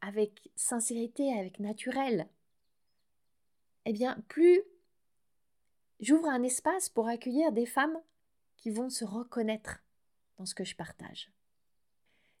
avec 0.00 0.50
sincérité, 0.54 1.32
avec 1.38 1.58
naturel, 1.58 2.28
eh 3.86 3.92
bien, 3.92 4.16
plus 4.28 4.62
j'ouvre 6.00 6.28
un 6.28 6.42
espace 6.42 6.88
pour 6.88 7.08
accueillir 7.08 7.52
des 7.52 7.66
femmes 7.66 7.98
qui 8.56 8.70
vont 8.70 8.90
se 8.90 9.04
reconnaître 9.04 9.82
dans 10.38 10.46
ce 10.46 10.54
que 10.54 10.64
je 10.64 10.76
partage. 10.76 11.30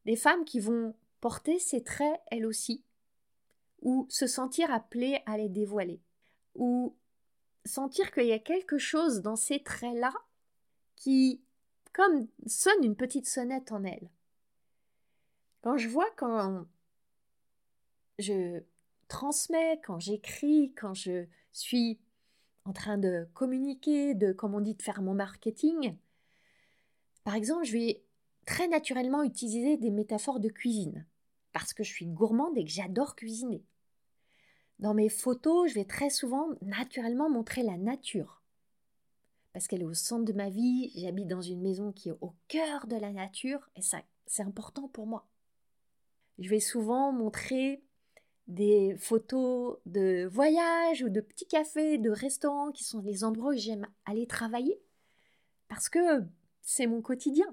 Des 0.04 0.16
femmes 0.16 0.44
qui 0.44 0.60
vont 0.60 0.94
porter 1.24 1.58
ses 1.58 1.82
traits 1.82 2.20
elles 2.26 2.44
aussi, 2.44 2.84
ou 3.80 4.06
se 4.10 4.26
sentir 4.26 4.70
appelée 4.70 5.22
à 5.24 5.38
les 5.38 5.48
dévoiler, 5.48 6.02
ou 6.54 6.94
sentir 7.64 8.12
qu'il 8.12 8.26
y 8.26 8.32
a 8.32 8.38
quelque 8.38 8.76
chose 8.76 9.22
dans 9.22 9.34
ces 9.34 9.62
traits-là 9.62 10.12
qui, 10.96 11.40
comme, 11.94 12.26
sonne 12.46 12.84
une 12.84 12.94
petite 12.94 13.26
sonnette 13.26 13.72
en 13.72 13.84
elles. 13.84 14.10
Quand 15.62 15.78
je 15.78 15.88
vois 15.88 16.10
quand 16.18 16.66
je 18.18 18.60
transmets, 19.08 19.80
quand 19.82 19.98
j'écris, 20.00 20.74
quand 20.74 20.92
je 20.92 21.24
suis 21.52 21.98
en 22.66 22.74
train 22.74 22.98
de 22.98 23.26
communiquer, 23.32 24.14
de, 24.14 24.34
comme 24.34 24.54
on 24.54 24.60
dit, 24.60 24.74
de 24.74 24.82
faire 24.82 25.00
mon 25.00 25.14
marketing, 25.14 25.96
par 27.24 27.34
exemple, 27.34 27.64
je 27.64 27.72
vais 27.72 28.04
très 28.44 28.68
naturellement 28.68 29.22
utiliser 29.22 29.78
des 29.78 29.90
métaphores 29.90 30.38
de 30.38 30.50
cuisine 30.50 31.06
parce 31.54 31.72
que 31.72 31.84
je 31.84 31.92
suis 31.92 32.06
gourmande 32.06 32.58
et 32.58 32.64
que 32.64 32.70
j'adore 32.70 33.14
cuisiner. 33.14 33.64
Dans 34.80 34.92
mes 34.92 35.08
photos, 35.08 35.70
je 35.70 35.76
vais 35.76 35.84
très 35.84 36.10
souvent 36.10 36.48
naturellement 36.60 37.30
montrer 37.30 37.62
la 37.62 37.78
nature. 37.78 38.42
Parce 39.52 39.68
qu'elle 39.68 39.82
est 39.82 39.86
au 39.86 39.94
centre 39.94 40.24
de 40.24 40.32
ma 40.32 40.50
vie, 40.50 40.90
j'habite 40.96 41.28
dans 41.28 41.40
une 41.40 41.62
maison 41.62 41.92
qui 41.92 42.08
est 42.08 42.18
au 42.20 42.34
cœur 42.48 42.88
de 42.88 42.96
la 42.96 43.12
nature 43.12 43.70
et 43.76 43.82
ça, 43.82 44.02
c'est 44.26 44.42
important 44.42 44.88
pour 44.88 45.06
moi. 45.06 45.28
Je 46.40 46.50
vais 46.50 46.58
souvent 46.58 47.12
montrer 47.12 47.84
des 48.48 48.96
photos 48.98 49.78
de 49.86 50.26
voyages 50.26 51.02
ou 51.02 51.08
de 51.08 51.20
petits 51.20 51.46
cafés, 51.46 51.98
de 51.98 52.10
restaurants 52.10 52.72
qui 52.72 52.82
sont 52.82 53.00
les 53.00 53.22
endroits 53.22 53.54
où 53.54 53.56
j'aime 53.56 53.86
aller 54.06 54.26
travailler 54.26 54.82
parce 55.68 55.88
que 55.88 56.24
c'est 56.62 56.88
mon 56.88 57.00
quotidien. 57.00 57.46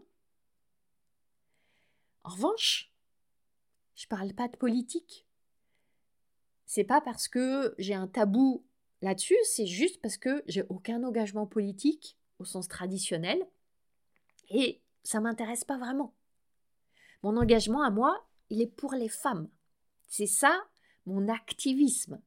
En 2.23 2.31
revanche, 2.31 2.90
je 4.01 4.07
parle 4.07 4.33
pas 4.33 4.47
de 4.47 4.57
politique. 4.57 5.27
C'est 6.65 6.83
pas 6.83 7.01
parce 7.01 7.27
que 7.27 7.75
j'ai 7.77 7.93
un 7.93 8.07
tabou 8.07 8.65
là-dessus, 9.03 9.37
c'est 9.43 9.67
juste 9.67 10.01
parce 10.01 10.17
que 10.17 10.43
j'ai 10.47 10.63
aucun 10.69 11.03
engagement 11.03 11.45
politique 11.45 12.17
au 12.39 12.45
sens 12.45 12.67
traditionnel 12.67 13.47
et 14.49 14.81
ça 15.03 15.19
m'intéresse 15.19 15.63
pas 15.63 15.77
vraiment. 15.77 16.15
Mon 17.21 17.37
engagement 17.37 17.83
à 17.83 17.91
moi, 17.91 18.27
il 18.49 18.59
est 18.59 18.75
pour 18.75 18.93
les 18.93 19.07
femmes. 19.07 19.47
C'est 20.07 20.25
ça 20.25 20.63
mon 21.05 21.27
activisme. 21.27 22.19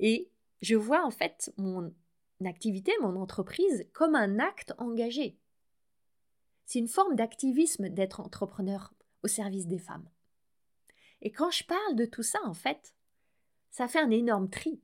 Et 0.00 0.30
je 0.62 0.74
vois 0.74 1.04
en 1.04 1.10
fait 1.10 1.52
mon 1.58 1.94
activité, 2.46 2.92
mon 3.02 3.16
entreprise, 3.16 3.86
comme 3.92 4.14
un 4.14 4.38
acte 4.38 4.72
engagé. 4.78 5.38
C'est 6.64 6.78
une 6.78 6.88
forme 6.88 7.14
d'activisme 7.14 7.90
d'être 7.90 8.20
entrepreneur 8.20 8.94
au 9.22 9.28
service 9.28 9.66
des 9.66 9.78
femmes. 9.78 10.08
Et 11.24 11.32
quand 11.32 11.50
je 11.50 11.64
parle 11.64 11.96
de 11.96 12.04
tout 12.04 12.22
ça, 12.22 12.38
en 12.44 12.54
fait, 12.54 12.94
ça 13.70 13.88
fait 13.88 13.98
un 13.98 14.10
énorme 14.10 14.48
tri. 14.48 14.80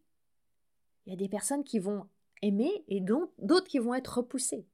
Il 1.07 1.11
y 1.11 1.13
a 1.13 1.19
des 1.19 1.29
personnes 1.29 1.65
qui 1.65 1.79
vont 1.79 2.09
aimer 2.43 2.85
et 2.89 3.01
d'autres 3.01 3.69
qui 3.69 3.79
vont 3.79 3.95
être 3.95 4.19
repoussées. 4.19 4.67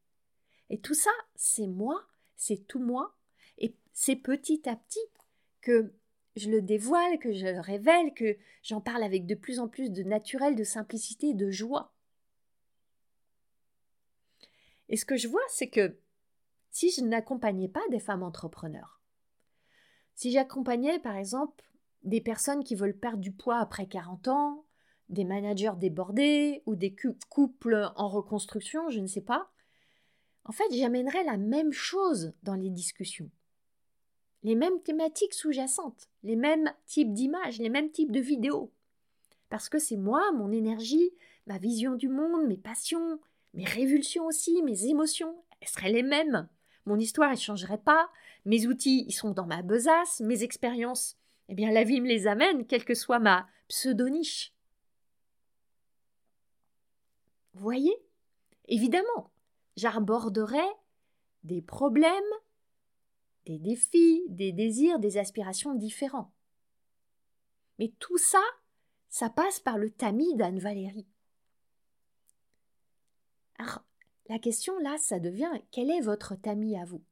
Et 0.70 0.79
tout 0.79 0.94
ça, 0.94 1.11
c'est 1.35 1.66
moi, 1.66 2.07
c'est 2.37 2.66
tout 2.66 2.79
moi, 2.79 3.14
et 3.59 3.74
c'est 3.92 4.16
petit 4.16 4.68
à 4.68 4.76
petit 4.76 5.00
que 5.61 5.92
je 6.37 6.50
le 6.50 6.62
dévoile, 6.62 7.18
que 7.18 7.33
je 7.33 7.46
le 7.46 7.61
révèle, 7.61 8.14
que 8.14 8.37
j'en 8.62 8.81
parle 8.81 9.02
avec 9.02 9.26
de 9.26 9.35
plus 9.35 9.59
en 9.59 9.68
plus 9.68 9.90
de 9.90 10.02
naturel, 10.02 10.55
de 10.55 10.64
simplicité, 10.64 11.35
de 11.35 11.50
joie. 11.50 11.92
Et 14.88 14.96
ce 14.96 15.05
que 15.05 15.16
je 15.16 15.29
vois, 15.29 15.42
c'est 15.48 15.68
que 15.68 15.96
si 16.70 16.90
je 16.90 17.00
n'accompagnais 17.00 17.68
pas 17.68 17.83
des 17.90 18.00
femmes 18.00 18.22
entrepreneurs, 18.22 19.00
si 20.16 20.33
j'accompagnais 20.33 20.98
par 20.98 21.14
exemple 21.16 21.62
des 22.02 22.20
personnes 22.20 22.64
qui 22.64 22.74
veulent 22.74 22.98
perdre 22.98 23.18
du 23.18 23.33
poids 23.33 23.59
après 23.59 23.87
40 23.87 24.29
ans, 24.29 24.64
des 25.09 25.24
managers 25.24 25.72
débordés 25.76 26.62
ou 26.66 26.74
des 26.74 26.96
couples 27.31 27.92
en 27.94 28.09
reconstruction, 28.09 28.90
je 28.90 28.98
ne 29.00 29.07
sais 29.07 29.20
pas, 29.20 29.50
en 30.44 30.52
fait 30.52 30.72
j'amènerais 30.72 31.22
la 31.24 31.37
même 31.37 31.72
chose 31.72 32.33
dans 32.42 32.55
les 32.55 32.70
discussions. 32.70 33.31
les 34.42 34.55
mêmes 34.55 34.81
thématiques 34.81 35.35
sous-jacentes, 35.35 36.09
les 36.22 36.37
mêmes 36.37 36.72
types 36.87 37.12
d'images, 37.12 37.59
les 37.59 37.68
mêmes 37.68 37.90
types 37.90 38.12
de 38.12 38.20
vidéos. 38.20 38.72
Parce 39.48 39.68
que 39.68 39.79
c'est 39.79 39.96
moi, 39.96 40.31
mon 40.33 40.52
énergie, 40.52 41.11
ma 41.46 41.59
vision 41.59 41.94
du 41.96 42.09
monde, 42.09 42.46
mes 42.46 42.57
passions, 42.57 43.18
mes 43.55 43.64
révulsions 43.64 44.24
aussi, 44.26 44.62
mes 44.62 44.87
émotions, 44.87 45.35
elles 45.61 45.68
seraient 45.68 45.90
les 45.90 46.02
mêmes. 46.05 46.48
Mon 46.87 46.99
histoire, 46.99 47.31
elle 47.31 47.37
ne 47.37 47.40
changerait 47.40 47.79
pas. 47.79 48.09
Mes 48.44 48.66
outils, 48.66 49.05
ils 49.09 49.12
sont 49.12 49.33
dans 49.33 49.46
ma 49.46 49.62
besace. 49.62 50.20
Mes 50.20 50.42
expériences, 50.44 51.16
eh 51.49 51.55
bien, 51.55 51.70
la 51.72 51.85
vie 51.85 52.01
me 52.01 52.09
les 52.09 52.27
amène, 52.27 52.66
quelle 52.66 52.85
que 52.85 52.94
soit 52.94 53.18
ma 53.18 53.49
pseudo-niche. 53.68 54.53
Voyez? 57.55 57.96
Évidemment, 58.68 59.31
j'arborderai 59.77 60.66
des 61.44 61.62
problèmes, 61.62 62.12
des 63.46 63.59
défis, 63.59 64.22
des 64.29 64.53
désirs, 64.53 64.99
des 64.99 65.18
aspirations 65.18 65.75
différents. 65.75 66.33
Mais 67.79 67.92
tout 67.99 68.18
ça, 68.18 68.42
ça 69.09 69.31
passe 69.31 69.61
par 69.61 69.79
le 69.79 69.90
tamis 69.90 70.35
d'Anne 70.37 70.59
Valérie. 70.59 71.07
Alors, 73.59 73.83
la 74.29 74.39
question 74.39 74.79
là, 74.79 74.97
ça 74.99 75.21
devient 75.21 75.51
quel 75.71 75.91
est 75.91 76.01
votre 76.01 76.35
tamis 76.35 76.77
à 76.77 76.85
vous? 76.85 77.03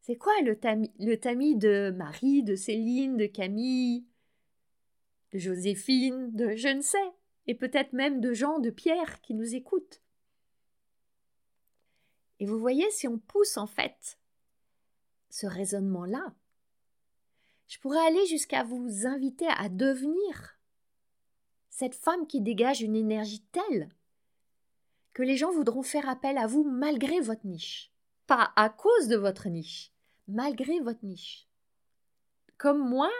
C'est 0.00 0.16
quoi 0.16 0.32
le 0.42 0.58
tamis, 0.58 1.56
de 1.56 1.90
Marie, 1.90 2.42
de 2.42 2.54
Céline, 2.54 3.16
de 3.16 3.26
Camille, 3.26 4.06
de 5.32 5.38
Joséphine, 5.38 6.34
de 6.34 6.54
je 6.56 6.68
ne 6.68 6.80
sais, 6.80 7.12
et 7.46 7.54
peut-être 7.54 7.92
même 7.92 8.20
de 8.20 8.32
Jean, 8.32 8.58
de 8.58 8.70
Pierre 8.70 9.20
qui 9.20 9.34
nous 9.34 9.54
écoutent? 9.54 10.00
Et 12.40 12.46
vous 12.46 12.58
voyez, 12.58 12.90
si 12.90 13.08
on 13.08 13.18
pousse 13.18 13.56
en 13.56 13.66
fait 13.66 14.18
ce 15.28 15.46
raisonnement-là, 15.46 16.34
je 17.66 17.78
pourrais 17.80 18.06
aller 18.06 18.24
jusqu'à 18.26 18.64
vous 18.64 19.06
inviter 19.06 19.48
à 19.48 19.68
devenir 19.68 20.58
cette 21.68 21.94
femme 21.94 22.26
qui 22.26 22.40
dégage 22.40 22.80
une 22.80 22.96
énergie 22.96 23.44
telle 23.52 23.90
les 25.22 25.36
gens 25.36 25.50
voudront 25.52 25.82
faire 25.82 26.08
appel 26.08 26.38
à 26.38 26.46
vous 26.46 26.64
malgré 26.64 27.20
votre 27.20 27.46
niche. 27.46 27.92
Pas 28.26 28.52
à 28.56 28.68
cause 28.68 29.08
de 29.08 29.16
votre 29.16 29.48
niche, 29.48 29.92
malgré 30.26 30.80
votre 30.80 31.04
niche. 31.04 31.48
Comme 32.56 32.88
moi, 32.88 33.10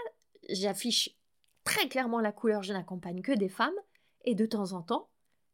j'affiche 0.49 1.17
très 1.65 1.89
clairement 1.89 2.21
la 2.21 2.33
couleur 2.33 2.63
je 2.63 2.73
n'accompagne 2.73 3.23
que 3.23 3.33
des 3.33 3.49
femmes, 3.49 3.75
et 4.25 4.35
de 4.35 4.47
temps 4.47 4.73
en 4.73 4.83
temps, 4.83 5.09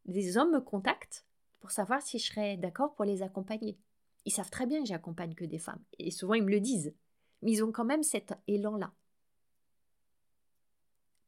des 0.05 0.37
hommes 0.37 0.51
me 0.51 0.61
contactent 0.61 1.25
pour 1.59 1.71
savoir 1.71 2.01
si 2.01 2.19
je 2.19 2.27
serais 2.27 2.57
d'accord 2.57 2.93
pour 2.95 3.05
les 3.05 3.21
accompagner. 3.21 3.77
Ils 4.25 4.31
savent 4.31 4.49
très 4.49 4.65
bien 4.65 4.81
que 4.81 4.87
j'accompagne 4.87 5.35
que 5.35 5.45
des 5.45 5.59
femmes, 5.59 5.83
et 5.99 6.11
souvent 6.11 6.33
ils 6.33 6.43
me 6.43 6.51
le 6.51 6.59
disent, 6.59 6.93
mais 7.41 7.51
ils 7.51 7.63
ont 7.63 7.71
quand 7.71 7.85
même 7.85 8.03
cet 8.03 8.33
élan-là. 8.47 8.91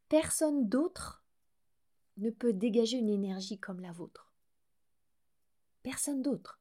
Personne 0.10 0.68
d'autre 0.68 1.24
ne 2.18 2.30
peut 2.30 2.54
dégager 2.54 2.98
une 2.98 3.10
énergie 3.10 3.60
comme 3.60 3.82
la 3.82 3.92
vôtre 3.92 4.27
personne 5.88 6.22
d'autre. 6.22 6.60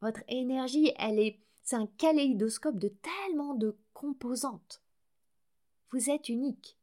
Votre 0.00 0.22
énergie, 0.26 0.90
elle 0.96 1.18
est, 1.18 1.38
c'est 1.62 1.76
un 1.76 1.86
kaléidoscope 1.86 2.78
de 2.78 2.88
tellement 2.88 3.54
de 3.54 3.76
composantes. 3.92 4.82
Vous 5.90 6.08
êtes 6.08 6.30
unique. 6.30 6.78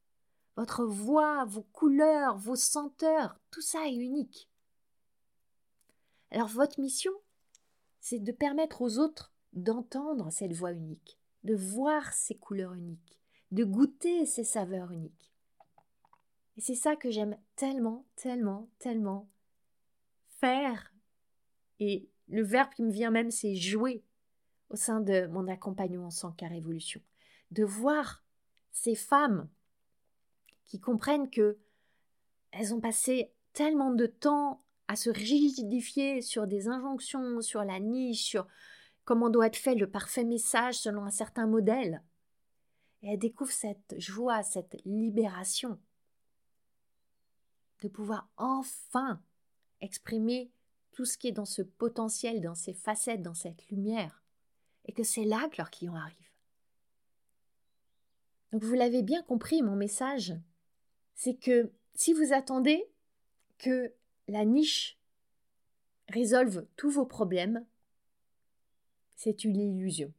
Votre 0.55 0.85
voix, 0.85 1.43
vos 1.45 1.63
couleurs, 1.63 2.37
vos 2.37 2.55
senteurs, 2.55 3.39
tout 3.49 3.61
ça 3.61 3.87
est 3.87 3.95
unique. 3.95 4.47
Alors 6.29 6.49
votre 6.49 6.79
mission, 6.79 7.13
c'est 7.99 8.19
de 8.19 8.31
permettre 8.31 8.83
aux 8.83 8.99
autres 8.99 9.33
d'entendre 9.53 10.29
cette 10.29 10.53
voix 10.53 10.71
unique, 10.71 11.17
de 11.43 11.55
voir 11.55 12.13
ces 12.13 12.35
couleurs 12.35 12.75
uniques, 12.75 13.17
de 13.49 13.63
goûter 13.63 14.27
ces 14.27 14.43
saveurs 14.43 14.91
uniques. 14.91 15.33
Et 16.57 16.61
c'est 16.61 16.75
ça 16.75 16.95
que 16.95 17.09
j'aime 17.09 17.39
tellement, 17.55 18.05
tellement, 18.15 18.69
tellement 18.77 19.27
faire, 20.39 20.93
et 21.79 22.09
le 22.27 22.43
verbe 22.43 22.73
qui 22.73 22.83
me 22.83 22.91
vient 22.91 23.11
même, 23.11 23.31
c'est 23.31 23.55
jouer 23.55 24.03
au 24.69 24.75
sein 24.75 25.01
de 25.01 25.27
mon 25.27 25.47
accompagnement 25.47 26.09
sans 26.09 26.31
cas 26.31 26.47
révolution. 26.47 27.01
De 27.51 27.63
voir 27.63 28.23
ces 28.71 28.95
femmes 28.95 29.49
qui 30.65 30.79
comprennent 30.79 31.29
que 31.29 31.57
elles 32.51 32.73
ont 32.73 32.79
passé 32.79 33.31
tellement 33.53 33.91
de 33.91 34.05
temps 34.05 34.63
à 34.87 34.95
se 34.95 35.09
rigidifier 35.09 36.21
sur 36.21 36.47
des 36.47 36.67
injonctions, 36.67 37.41
sur 37.41 37.63
la 37.63 37.79
niche, 37.79 38.23
sur 38.23 38.47
comment 39.03 39.29
doit 39.29 39.47
être 39.47 39.55
fait 39.55 39.75
le 39.75 39.89
parfait 39.89 40.23
message 40.23 40.75
selon 40.75 41.03
un 41.03 41.11
certain 41.11 41.47
modèle. 41.47 42.01
Et 43.01 43.09
elles 43.09 43.19
découvrent 43.19 43.51
cette 43.51 43.95
joie, 43.99 44.41
cette 44.43 44.77
libération 44.85 45.79
de 47.81 47.87
pouvoir 47.87 48.29
enfin 48.37 49.21
exprimer 49.85 50.51
tout 50.91 51.05
ce 51.05 51.17
qui 51.17 51.27
est 51.27 51.33
dans 51.33 51.45
ce 51.45 51.61
potentiel, 51.61 52.41
dans 52.41 52.55
ces 52.55 52.73
facettes, 52.73 53.21
dans 53.21 53.33
cette 53.33 53.67
lumière, 53.69 54.23
et 54.85 54.93
que 54.93 55.03
c'est 55.03 55.25
là 55.25 55.47
que 55.49 55.57
leur 55.57 55.69
client 55.69 55.95
arrive. 55.95 56.15
Donc 58.51 58.63
vous 58.63 58.73
l'avez 58.73 59.01
bien 59.01 59.21
compris, 59.23 59.61
mon 59.61 59.75
message, 59.75 60.33
c'est 61.13 61.35
que 61.35 61.71
si 61.93 62.13
vous 62.13 62.33
attendez 62.33 62.85
que 63.57 63.93
la 64.27 64.45
niche 64.45 64.97
résolve 66.09 66.65
tous 66.75 66.89
vos 66.89 67.05
problèmes, 67.05 67.65
c'est 69.15 69.43
une 69.43 69.59
illusion. 69.59 70.13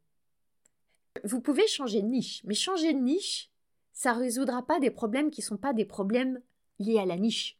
Vous 1.25 1.41
pouvez 1.41 1.67
changer 1.67 2.03
de 2.03 2.09
niche, 2.09 2.43
mais 2.45 2.55
changer 2.55 2.93
de 2.93 2.99
niche, 2.99 3.51
ça 3.93 4.15
ne 4.15 4.21
résoudra 4.21 4.67
pas 4.67 4.81
des 4.81 4.91
problèmes 4.91 5.31
qui 5.31 5.41
ne 5.41 5.47
sont 5.47 5.57
pas 5.57 5.73
des 5.73 5.85
problèmes 5.85 6.43
liés 6.79 6.99
à 6.99 7.07
la 7.07 7.17
niche. 7.17 7.59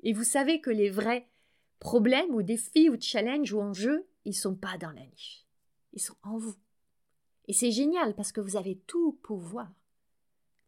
Et 0.00 0.12
vous 0.12 0.24
savez 0.24 0.60
que 0.60 0.70
les 0.70 0.90
vrais 0.90 1.28
problèmes 1.78 2.34
ou 2.34 2.42
défis 2.42 2.90
ou 2.90 3.00
challenges 3.00 3.52
ou 3.52 3.60
enjeux, 3.60 4.08
ils 4.24 4.34
sont 4.34 4.56
pas 4.56 4.78
dans 4.78 4.90
la 4.90 5.06
niche. 5.06 5.46
Ils 5.92 6.00
sont 6.00 6.16
en 6.22 6.38
vous. 6.38 6.56
Et 7.46 7.52
c'est 7.52 7.70
génial 7.70 8.14
parce 8.14 8.32
que 8.32 8.40
vous 8.40 8.56
avez 8.56 8.78
tout 8.86 9.18
pouvoir 9.22 9.72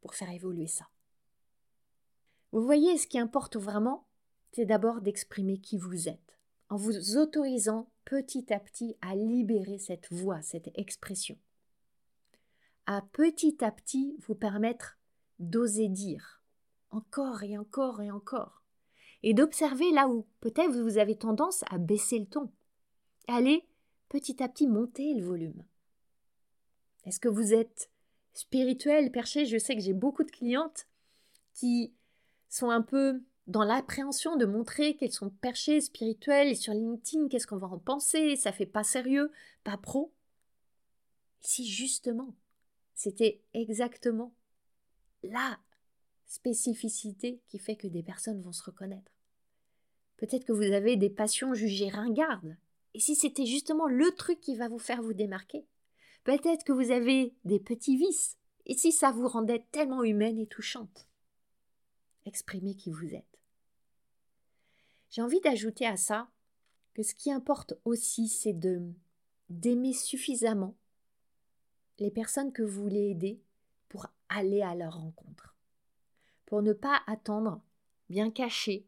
pour 0.01 0.15
faire 0.15 0.31
évoluer 0.31 0.67
ça. 0.67 0.89
Vous 2.53 2.65
voyez, 2.65 2.97
ce 2.99 3.07
qui 3.07 3.19
importe 3.19 3.57
vraiment, 3.57 4.09
c'est 4.53 4.65
d'abord 4.65 5.03
d'exprimer 5.03 5.61
qui 5.61 5.79
vous 5.79 6.09
êtes, 6.09 6.39
en 6.69 6.77
vous 6.77 7.17
autorisant 7.17 7.91
petit 8.05 8.53
à 8.53 8.59
petit 8.59 8.97
à 9.03 9.15
libérer 9.15 9.79
cette 9.79 10.13
voix, 10.13 10.43
cette 10.43 10.71
expression. 10.75 11.39
À 12.87 13.03
petit 13.13 13.63
à 13.63 13.71
petit 13.71 14.17
vous 14.27 14.35
permettre 14.35 14.99
d'oser 15.39 15.89
dire, 15.89 16.43
encore 16.91 17.43
et 17.45 17.57
encore 17.57 18.03
et 18.03 18.11
encore, 18.11 18.60
et 19.23 19.35
d'observer 19.35 19.91
là 19.93 20.09
où 20.09 20.27
peut-être 20.41 20.81
vous 20.81 20.99
avez 20.99 21.17
tendance 21.17 21.65
à 21.71 21.79
baisser 21.79 22.19
le 22.19 22.27
ton. 22.27 22.51
Allez 23.29 23.67
petit 24.09 24.43
à 24.43 24.49
petit 24.49 24.67
monter 24.67 25.15
le 25.15 25.25
volume. 25.25 25.63
Est-ce 27.05 27.21
que 27.21 27.29
vous 27.29 27.55
êtes 27.55 27.91
spirituel, 28.33 29.11
perché? 29.11 29.47
Je 29.47 29.59
sais 29.59 29.75
que 29.75 29.83
j'ai 29.83 29.93
beaucoup 29.93 30.25
de 30.25 30.31
clientes 30.31 30.87
qui 31.55 31.95
sont 32.49 32.71
un 32.71 32.83
peu 32.83 33.23
dans 33.47 33.65
l'appréhension 33.65 34.37
de 34.37 34.47
montrer 34.47 34.97
qu'elles 34.97 35.13
sont 35.13 35.31
perchées, 35.31 35.81
spirituelles, 35.81 36.49
et 36.49 36.55
sur 36.55 36.73
LinkedIn, 36.73 37.29
qu'est-ce 37.29 37.47
qu'on 37.47 37.57
va 37.57 37.69
en 37.69 37.79
penser? 37.79 38.37
Ça 38.37 38.53
fait 38.53 38.67
pas 38.67 38.85
sérieux, 38.85 39.33
pas 39.65 39.77
pro? 39.77 40.13
Si 41.41 41.67
justement, 41.67 42.35
c'était 42.95 43.43
exactement 43.55 44.35
là 45.23 45.59
spécificité 46.31 47.41
qui 47.49 47.59
fait 47.59 47.75
que 47.75 47.89
des 47.89 48.05
personnes 48.05 48.41
vont 48.41 48.53
se 48.53 48.63
reconnaître. 48.63 49.11
Peut-être 50.17 50.45
que 50.45 50.53
vous 50.53 50.73
avez 50.73 50.97
des 50.97 51.11
passions 51.11 51.55
jugées 51.55 51.89
ringardes. 51.89 52.57
Et 52.95 53.01
si 53.01 53.17
c'était 53.17 53.47
justement 53.47 53.89
le 53.89 54.09
truc 54.13 54.41
qui 54.41 54.55
va 54.55 54.69
vous 54.69 54.79
faire 54.79 55.03
vous 55.03 55.13
démarquer 55.13 55.67
Peut-être 56.23 56.63
que 56.65 56.73
vous 56.73 56.93
avez 56.93 57.35
des 57.45 57.59
petits 57.59 57.97
vices. 57.97 58.39
Et 58.67 58.75
si 58.75 58.93
ça 58.93 59.11
vous 59.11 59.27
rendait 59.27 59.67
tellement 59.73 60.05
humaine 60.05 60.39
et 60.39 60.47
touchante 60.47 61.09
Exprimez 62.27 62.77
qui 62.77 62.93
vous 62.93 63.13
êtes. 63.13 63.41
J'ai 65.11 65.23
envie 65.23 65.41
d'ajouter 65.41 65.87
à 65.87 65.97
ça 65.97 66.31
que 66.95 67.03
ce 67.03 67.15
qui 67.15 67.33
importe 67.33 67.75
aussi, 67.85 68.29
c'est 68.29 68.53
de 68.53 68.81
d'aimer 69.49 69.95
suffisamment 69.95 70.77
les 71.99 72.13
personnes 72.13 72.53
que 72.53 72.63
vous 72.63 72.83
voulez 72.83 73.11
aider 73.11 73.43
pour 73.89 74.07
aller 74.29 74.63
à 74.63 74.77
leur 74.77 75.01
rencontre 75.01 75.57
pour 76.51 76.63
ne 76.63 76.73
pas 76.73 77.01
attendre, 77.07 77.63
bien 78.09 78.33
caché, 78.33 78.85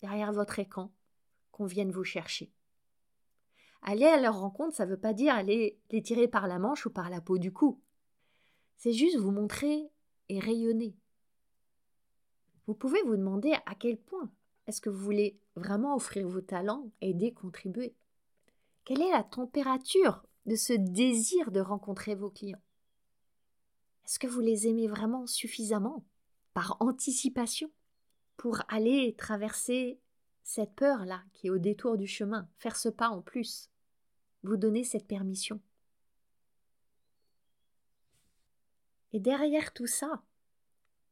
derrière 0.00 0.32
votre 0.32 0.60
écran, 0.60 0.92
qu'on 1.50 1.66
vienne 1.66 1.90
vous 1.90 2.04
chercher. 2.04 2.52
Aller 3.82 4.06
à 4.06 4.20
leur 4.20 4.38
rencontre, 4.38 4.76
ça 4.76 4.86
ne 4.86 4.92
veut 4.92 4.96
pas 4.96 5.12
dire 5.12 5.34
aller 5.34 5.80
les 5.90 6.02
tirer 6.02 6.28
par 6.28 6.46
la 6.46 6.60
manche 6.60 6.86
ou 6.86 6.90
par 6.90 7.10
la 7.10 7.20
peau 7.20 7.38
du 7.38 7.52
cou. 7.52 7.82
C'est 8.76 8.92
juste 8.92 9.16
vous 9.16 9.32
montrer 9.32 9.90
et 10.28 10.38
rayonner. 10.38 10.94
Vous 12.68 12.74
pouvez 12.74 13.02
vous 13.02 13.16
demander 13.16 13.54
à 13.66 13.74
quel 13.74 13.98
point 13.98 14.30
est-ce 14.68 14.80
que 14.80 14.88
vous 14.88 15.02
voulez 15.02 15.36
vraiment 15.56 15.96
offrir 15.96 16.28
vos 16.28 16.40
talents, 16.40 16.92
aider, 17.00 17.34
contribuer. 17.34 17.96
Quelle 18.84 19.02
est 19.02 19.10
la 19.10 19.24
température 19.24 20.24
de 20.46 20.54
ce 20.54 20.74
désir 20.74 21.50
de 21.50 21.58
rencontrer 21.58 22.14
vos 22.14 22.30
clients? 22.30 22.62
Est-ce 24.04 24.20
que 24.20 24.28
vous 24.28 24.40
les 24.40 24.68
aimez 24.68 24.86
vraiment 24.86 25.26
suffisamment, 25.26 26.04
par 26.54 26.76
anticipation, 26.80 27.70
pour 28.36 28.62
aller 28.68 29.14
traverser 29.18 30.00
cette 30.42 30.74
peur-là 30.74 31.22
qui 31.32 31.48
est 31.48 31.50
au 31.50 31.58
détour 31.58 31.96
du 31.96 32.06
chemin, 32.06 32.48
faire 32.58 32.76
ce 32.76 32.88
pas 32.88 33.08
en 33.08 33.22
plus, 33.22 33.70
vous 34.42 34.56
donner 34.56 34.84
cette 34.84 35.06
permission. 35.06 35.60
Et 39.12 39.20
derrière 39.20 39.72
tout 39.72 39.86
ça, 39.86 40.22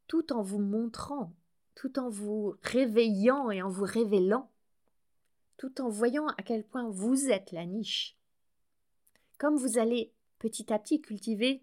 tout 0.07 0.33
en 0.33 0.42
vous 0.42 0.61
montrant, 0.61 1.33
tout 1.74 1.98
en 1.98 2.09
vous 2.09 2.55
réveillant 2.62 3.51
et 3.51 3.62
en 3.62 3.68
vous 3.68 3.85
révélant, 3.85 4.51
tout 5.57 5.81
en 5.81 5.88
voyant 5.88 6.27
à 6.29 6.42
quel 6.42 6.64
point 6.64 6.88
vous 6.88 7.29
êtes 7.29 7.53
la 7.53 7.66
niche, 7.66 8.16
comme 9.38 9.57
vous 9.57 9.79
allez 9.79 10.12
petit 10.38 10.72
à 10.72 10.79
petit 10.79 11.01
cultiver 11.01 11.62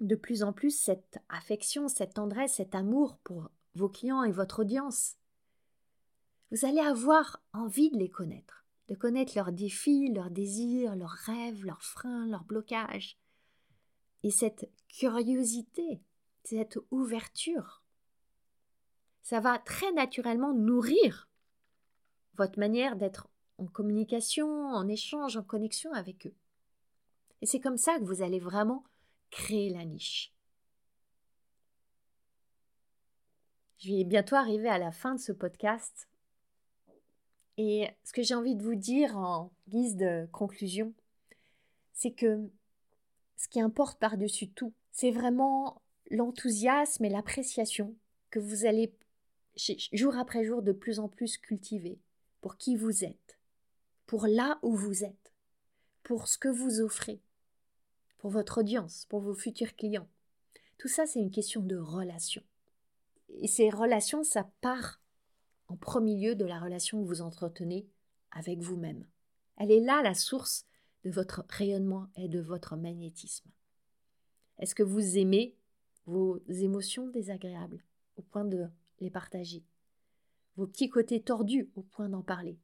de 0.00 0.14
plus 0.14 0.42
en 0.42 0.52
plus 0.52 0.78
cette 0.78 1.18
affection, 1.28 1.88
cette 1.88 2.14
tendresse, 2.14 2.54
cet 2.54 2.74
amour 2.74 3.18
pour 3.24 3.50
vos 3.74 3.88
clients 3.88 4.24
et 4.24 4.32
votre 4.32 4.60
audience, 4.60 5.16
vous 6.50 6.64
allez 6.64 6.80
avoir 6.80 7.42
envie 7.52 7.90
de 7.90 7.98
les 7.98 8.10
connaître, 8.10 8.64
de 8.88 8.94
connaître 8.94 9.32
leurs 9.36 9.52
défis, 9.52 10.12
leurs 10.12 10.30
désirs, 10.30 10.94
leurs 10.96 11.10
rêves, 11.10 11.64
leurs 11.64 11.82
freins, 11.82 12.26
leurs 12.26 12.44
blocages, 12.44 13.18
et 14.22 14.30
cette 14.30 14.70
curiosité, 14.88 16.00
cette 16.44 16.78
ouverture, 16.90 17.82
ça 19.22 19.40
va 19.40 19.58
très 19.58 19.90
naturellement 19.92 20.52
nourrir 20.52 21.28
votre 22.36 22.58
manière 22.58 22.96
d'être 22.96 23.28
en 23.58 23.66
communication, 23.66 24.68
en 24.68 24.86
échange, 24.88 25.36
en 25.36 25.42
connexion 25.42 25.92
avec 25.92 26.26
eux. 26.26 26.34
Et 27.40 27.46
c'est 27.46 27.60
comme 27.60 27.76
ça 27.76 27.98
que 27.98 28.04
vous 28.04 28.22
allez 28.22 28.38
vraiment 28.38 28.84
créer 29.36 29.68
la 29.68 29.84
niche. 29.84 30.32
Je 33.78 33.92
vais 33.92 34.04
bientôt 34.04 34.34
arriver 34.34 34.68
à 34.68 34.78
la 34.78 34.90
fin 34.90 35.14
de 35.14 35.20
ce 35.20 35.30
podcast. 35.30 36.08
Et 37.58 37.90
ce 38.02 38.14
que 38.14 38.22
j'ai 38.22 38.34
envie 38.34 38.56
de 38.56 38.62
vous 38.62 38.74
dire 38.74 39.16
en 39.18 39.52
guise 39.68 39.96
de 39.96 40.26
conclusion, 40.32 40.94
c'est 41.92 42.12
que 42.12 42.48
ce 43.36 43.48
qui 43.48 43.60
importe 43.60 43.98
par-dessus 43.98 44.48
tout, 44.48 44.72
c'est 44.90 45.10
vraiment 45.10 45.82
l'enthousiasme 46.10 47.04
et 47.04 47.10
l'appréciation 47.10 47.94
que 48.30 48.38
vous 48.38 48.64
allez 48.64 48.94
jour 49.92 50.16
après 50.16 50.44
jour 50.44 50.62
de 50.62 50.72
plus 50.72 50.98
en 50.98 51.08
plus 51.08 51.36
cultiver 51.36 51.98
pour 52.40 52.56
qui 52.56 52.74
vous 52.74 53.04
êtes, 53.04 53.38
pour 54.06 54.26
là 54.26 54.58
où 54.62 54.74
vous 54.74 55.04
êtes, 55.04 55.34
pour 56.02 56.26
ce 56.26 56.38
que 56.38 56.48
vous 56.48 56.80
offrez, 56.80 57.20
pour 58.18 58.30
votre 58.30 58.58
audience, 58.58 59.06
pour 59.08 59.20
vos 59.20 59.34
futurs 59.34 59.76
clients. 59.76 60.08
Tout 60.78 60.88
ça, 60.88 61.06
c'est 61.06 61.20
une 61.20 61.30
question 61.30 61.62
de 61.62 61.76
relation. 61.76 62.42
Et 63.28 63.48
ces 63.48 63.70
relations, 63.70 64.22
ça 64.22 64.50
part 64.60 65.00
en 65.68 65.76
premier 65.76 66.16
lieu 66.16 66.34
de 66.34 66.44
la 66.44 66.60
relation 66.60 67.02
que 67.02 67.08
vous 67.08 67.22
entretenez 67.22 67.88
avec 68.30 68.60
vous-même. 68.60 69.06
Elle 69.56 69.72
est 69.72 69.80
là 69.80 70.02
la 70.02 70.14
source 70.14 70.66
de 71.04 71.10
votre 71.10 71.44
rayonnement 71.48 72.08
et 72.16 72.28
de 72.28 72.40
votre 72.40 72.76
magnétisme 72.76 73.50
Est-ce 74.58 74.74
que 74.74 74.82
vous 74.82 75.18
aimez 75.18 75.56
vos 76.04 76.38
émotions 76.48 77.08
désagréables 77.08 77.82
au 78.16 78.22
point 78.22 78.44
de 78.44 78.66
les 79.00 79.10
partager? 79.10 79.64
Vos 80.56 80.66
petits 80.66 80.88
côtés 80.88 81.22
tordus 81.22 81.70
au 81.74 81.82
point 81.82 82.08
d'en 82.08 82.22
parler? 82.22 82.58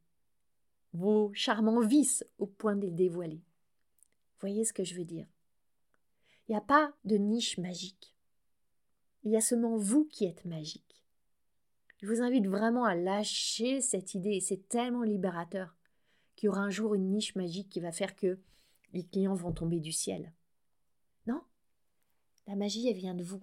Vos 0.93 1.33
charmants 1.35 1.81
vices 1.81 2.25
au 2.39 2.47
point 2.47 2.77
de 2.77 2.83
les 2.83 2.91
dévoiler? 2.91 3.43
Voyez 4.41 4.65
ce 4.65 4.73
que 4.73 4.85
je 4.85 4.95
veux 4.95 5.05
dire 5.05 5.27
Il 6.53 6.57
n'y 6.57 6.59
a 6.59 6.67
pas 6.67 6.93
de 7.07 7.17
niche 7.17 7.57
magique. 7.57 8.15
Il 9.25 9.31
y 9.31 9.39
a 9.39 9.41
seulement 9.41 9.79
vous 9.79 10.05
qui 10.05 10.27
êtes 10.27 10.45
magique. 10.45 11.03
Je 11.97 12.07
vous 12.07 12.21
invite 12.21 12.47
vraiment 12.47 12.85
à 12.85 12.95
lâcher 12.95 13.81
cette 13.81 14.13
idée, 14.13 14.39
c'est 14.41 14.69
tellement 14.69 15.03
libérateur 15.03 15.75
qu'il 16.37 16.49
y 16.49 16.51
aura 16.51 16.61
un 16.61 16.69
jour 16.69 16.95
une 16.95 17.09
niche 17.09 17.35
magique 17.37 17.71
qui 17.71 17.81
va 17.81 17.91
faire 17.91 18.15
que 18.15 18.39
les 18.93 19.03
clients 19.03 19.33
vont 19.33 19.53
tomber 19.53 19.81
du 19.81 19.93
ciel. 19.93 20.31
Non, 21.27 21.41
la 22.47 22.55
magie, 22.55 22.87
elle 22.87 22.99
vient 22.99 23.15
de 23.15 23.25
vous. 23.25 23.41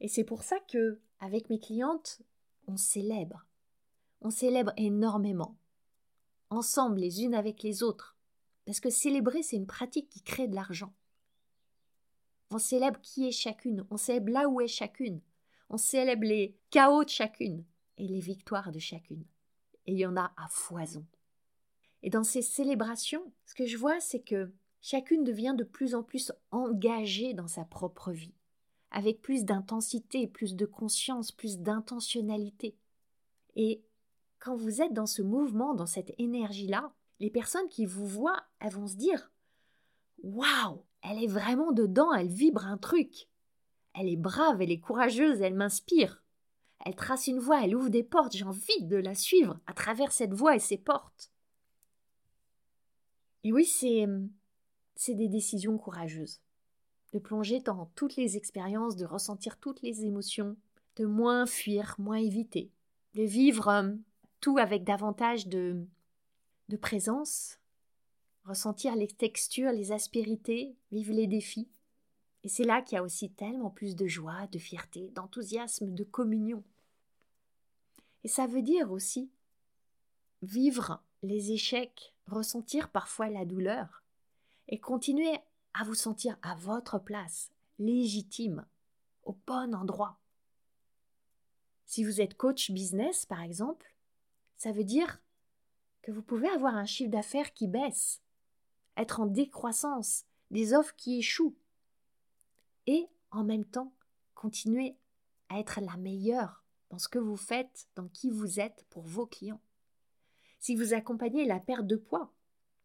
Et 0.00 0.08
c'est 0.08 0.24
pour 0.24 0.42
ça 0.42 0.58
que, 0.68 1.00
avec 1.18 1.48
mes 1.48 1.60
clientes, 1.60 2.20
on 2.66 2.76
célèbre. 2.76 3.46
On 4.20 4.28
célèbre 4.28 4.74
énormément. 4.76 5.56
Ensemble, 6.50 7.00
les 7.00 7.22
unes 7.22 7.34
avec 7.34 7.62
les 7.62 7.82
autres. 7.82 8.18
Parce 8.66 8.80
que 8.80 8.90
célébrer, 8.90 9.42
c'est 9.42 9.56
une 9.56 9.66
pratique 9.66 10.10
qui 10.10 10.20
crée 10.20 10.46
de 10.46 10.54
l'argent. 10.54 10.92
On 12.54 12.58
célèbre 12.58 13.00
qui 13.00 13.26
est 13.26 13.32
chacune, 13.32 13.86
on 13.90 13.96
célèbre 13.96 14.30
là 14.30 14.46
où 14.46 14.60
est 14.60 14.68
chacune, 14.68 15.22
on 15.70 15.78
célèbre 15.78 16.24
les 16.24 16.54
chaos 16.68 17.02
de 17.02 17.08
chacune 17.08 17.64
et 17.96 18.06
les 18.06 18.20
victoires 18.20 18.72
de 18.72 18.78
chacune. 18.78 19.24
Et 19.86 19.92
il 19.92 19.98
y 19.98 20.04
en 20.04 20.18
a 20.18 20.32
à 20.36 20.48
foison. 20.48 21.06
Et 22.02 22.10
dans 22.10 22.24
ces 22.24 22.42
célébrations, 22.42 23.32
ce 23.46 23.54
que 23.54 23.64
je 23.64 23.78
vois, 23.78 24.00
c'est 24.00 24.20
que 24.20 24.52
chacune 24.82 25.24
devient 25.24 25.54
de 25.56 25.64
plus 25.64 25.94
en 25.94 26.02
plus 26.02 26.30
engagée 26.50 27.32
dans 27.32 27.48
sa 27.48 27.64
propre 27.64 28.12
vie, 28.12 28.34
avec 28.90 29.22
plus 29.22 29.46
d'intensité, 29.46 30.26
plus 30.26 30.54
de 30.54 30.66
conscience, 30.66 31.32
plus 31.32 31.58
d'intentionnalité. 31.58 32.76
Et 33.56 33.82
quand 34.40 34.56
vous 34.56 34.82
êtes 34.82 34.92
dans 34.92 35.06
ce 35.06 35.22
mouvement, 35.22 35.72
dans 35.72 35.86
cette 35.86 36.12
énergie-là, 36.18 36.92
les 37.18 37.30
personnes 37.30 37.68
qui 37.70 37.86
vous 37.86 38.06
voient, 38.06 38.42
elles 38.60 38.74
vont 38.74 38.88
se 38.88 38.96
dire 38.96 39.32
Waouh, 40.22 40.84
elle 41.02 41.22
est 41.22 41.28
vraiment 41.28 41.72
dedans, 41.72 42.12
elle 42.12 42.28
vibre 42.28 42.66
un 42.66 42.78
truc. 42.78 43.28
Elle 43.94 44.08
est 44.08 44.16
brave, 44.16 44.62
elle 44.62 44.70
est 44.70 44.80
courageuse, 44.80 45.40
elle 45.42 45.54
m'inspire. 45.54 46.22
Elle 46.84 46.96
trace 46.96 47.26
une 47.26 47.38
voie, 47.38 47.64
elle 47.64 47.76
ouvre 47.76 47.90
des 47.90 48.02
portes, 48.02 48.36
j'ai 48.36 48.44
envie 48.44 48.82
de 48.82 48.96
la 48.96 49.14
suivre 49.14 49.60
à 49.66 49.74
travers 49.74 50.12
cette 50.12 50.32
voie 50.32 50.56
et 50.56 50.60
ces 50.60 50.78
portes. 50.78 51.30
Et 53.44 53.52
oui, 53.52 53.64
c'est, 53.64 54.06
c'est 54.94 55.14
des 55.14 55.28
décisions 55.28 55.78
courageuses. 55.78 56.40
De 57.12 57.18
plonger 57.18 57.60
dans 57.60 57.90
toutes 57.94 58.16
les 58.16 58.36
expériences, 58.36 58.96
de 58.96 59.04
ressentir 59.04 59.58
toutes 59.58 59.82
les 59.82 60.04
émotions, 60.04 60.56
de 60.96 61.04
moins 61.04 61.46
fuir, 61.46 61.94
moins 61.98 62.16
éviter, 62.16 62.70
de 63.14 63.22
vivre 63.22 63.68
euh, 63.68 63.92
tout 64.40 64.58
avec 64.58 64.84
davantage 64.84 65.46
de, 65.46 65.84
de 66.68 66.76
présence, 66.76 67.58
ressentir 68.44 68.96
les 68.96 69.08
textures, 69.08 69.72
les 69.72 69.92
aspérités, 69.92 70.74
vivre 70.90 71.12
les 71.12 71.26
défis. 71.26 71.68
Et 72.44 72.48
c'est 72.48 72.64
là 72.64 72.82
qu'il 72.82 72.96
y 72.96 72.98
a 72.98 73.02
aussi 73.02 73.30
tellement 73.30 73.70
plus 73.70 73.94
de 73.94 74.06
joie, 74.06 74.46
de 74.48 74.58
fierté, 74.58 75.10
d'enthousiasme, 75.10 75.94
de 75.94 76.04
communion. 76.04 76.64
Et 78.24 78.28
ça 78.28 78.46
veut 78.46 78.62
dire 78.62 78.90
aussi 78.90 79.30
vivre 80.42 81.02
les 81.22 81.52
échecs, 81.52 82.14
ressentir 82.26 82.90
parfois 82.90 83.28
la 83.28 83.44
douleur, 83.44 84.02
et 84.68 84.78
continuer 84.78 85.38
à 85.74 85.84
vous 85.84 85.94
sentir 85.94 86.36
à 86.42 86.54
votre 86.56 86.98
place, 86.98 87.50
légitime, 87.78 88.66
au 89.24 89.36
bon 89.46 89.74
endroit. 89.74 90.18
Si 91.86 92.04
vous 92.04 92.20
êtes 92.20 92.36
coach 92.36 92.70
business, 92.70 93.26
par 93.26 93.42
exemple, 93.42 93.94
ça 94.56 94.72
veut 94.72 94.84
dire 94.84 95.20
que 96.02 96.10
vous 96.10 96.22
pouvez 96.22 96.48
avoir 96.48 96.74
un 96.74 96.86
chiffre 96.86 97.10
d'affaires 97.10 97.52
qui 97.52 97.68
baisse, 97.68 98.21
être 98.96 99.20
en 99.20 99.26
décroissance, 99.26 100.24
des 100.50 100.74
offres 100.74 100.94
qui 100.96 101.18
échouent, 101.18 101.56
et 102.86 103.06
en 103.30 103.44
même 103.44 103.64
temps 103.64 103.92
continuer 104.34 104.96
à 105.48 105.58
être 105.58 105.80
la 105.80 105.96
meilleure 105.96 106.64
dans 106.90 106.98
ce 106.98 107.08
que 107.08 107.18
vous 107.18 107.36
faites, 107.36 107.88
dans 107.94 108.08
qui 108.08 108.30
vous 108.30 108.60
êtes 108.60 108.84
pour 108.90 109.04
vos 109.04 109.26
clients. 109.26 109.60
Si 110.60 110.76
vous 110.76 110.94
accompagnez 110.94 111.44
la 111.44 111.60
perte 111.60 111.86
de 111.86 111.96
poids, 111.96 112.32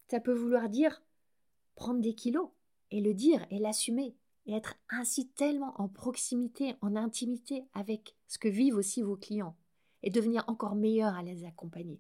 ça 0.09 0.19
peut 0.19 0.33
vouloir 0.33 0.69
dire 0.69 1.03
prendre 1.75 2.01
des 2.01 2.15
kilos 2.15 2.49
et 2.91 3.01
le 3.01 3.13
dire 3.13 3.45
et 3.51 3.59
l'assumer 3.59 4.15
et 4.45 4.53
être 4.53 4.75
ainsi 4.89 5.27
tellement 5.27 5.79
en 5.79 5.89
proximité, 5.89 6.75
en 6.81 6.95
intimité 6.95 7.65
avec 7.73 8.15
ce 8.27 8.39
que 8.39 8.47
vivent 8.47 8.77
aussi 8.77 9.01
vos 9.01 9.17
clients 9.17 9.55
et 10.03 10.09
devenir 10.09 10.45
encore 10.47 10.75
meilleur 10.75 11.13
à 11.15 11.23
les 11.23 11.43
accompagner. 11.45 11.99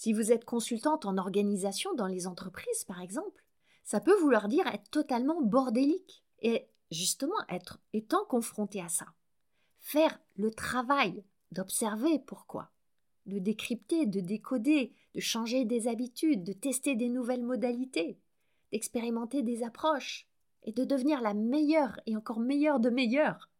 Si 0.00 0.14
vous 0.14 0.32
êtes 0.32 0.46
consultante 0.46 1.04
en 1.04 1.18
organisation 1.18 1.92
dans 1.92 2.06
les 2.06 2.26
entreprises, 2.26 2.84
par 2.84 3.02
exemple, 3.02 3.44
ça 3.84 4.00
peut 4.00 4.18
vouloir 4.18 4.48
dire 4.48 4.66
être 4.66 4.88
totalement 4.90 5.42
bordélique 5.42 6.24
et 6.40 6.70
justement 6.90 7.36
être 7.50 7.80
étant 7.92 8.24
confronté 8.24 8.80
à 8.80 8.88
ça. 8.88 9.04
Faire 9.78 10.18
le 10.36 10.50
travail 10.52 11.22
d'observer 11.52 12.18
pourquoi 12.18 12.70
de 13.26 13.38
décrypter, 13.38 14.06
de 14.06 14.20
décoder, 14.20 14.94
de 15.14 15.20
changer 15.20 15.66
des 15.66 15.86
habitudes, 15.86 16.44
de 16.44 16.54
tester 16.54 16.96
des 16.96 17.10
nouvelles 17.10 17.44
modalités, 17.44 18.18
d'expérimenter 18.72 19.42
des 19.42 19.62
approches, 19.62 20.26
et 20.62 20.72
de 20.72 20.84
devenir 20.86 21.20
la 21.20 21.34
meilleure 21.34 22.00
et 22.06 22.16
encore 22.16 22.40
meilleure 22.40 22.80
de 22.80 22.88
meilleures 22.88 23.50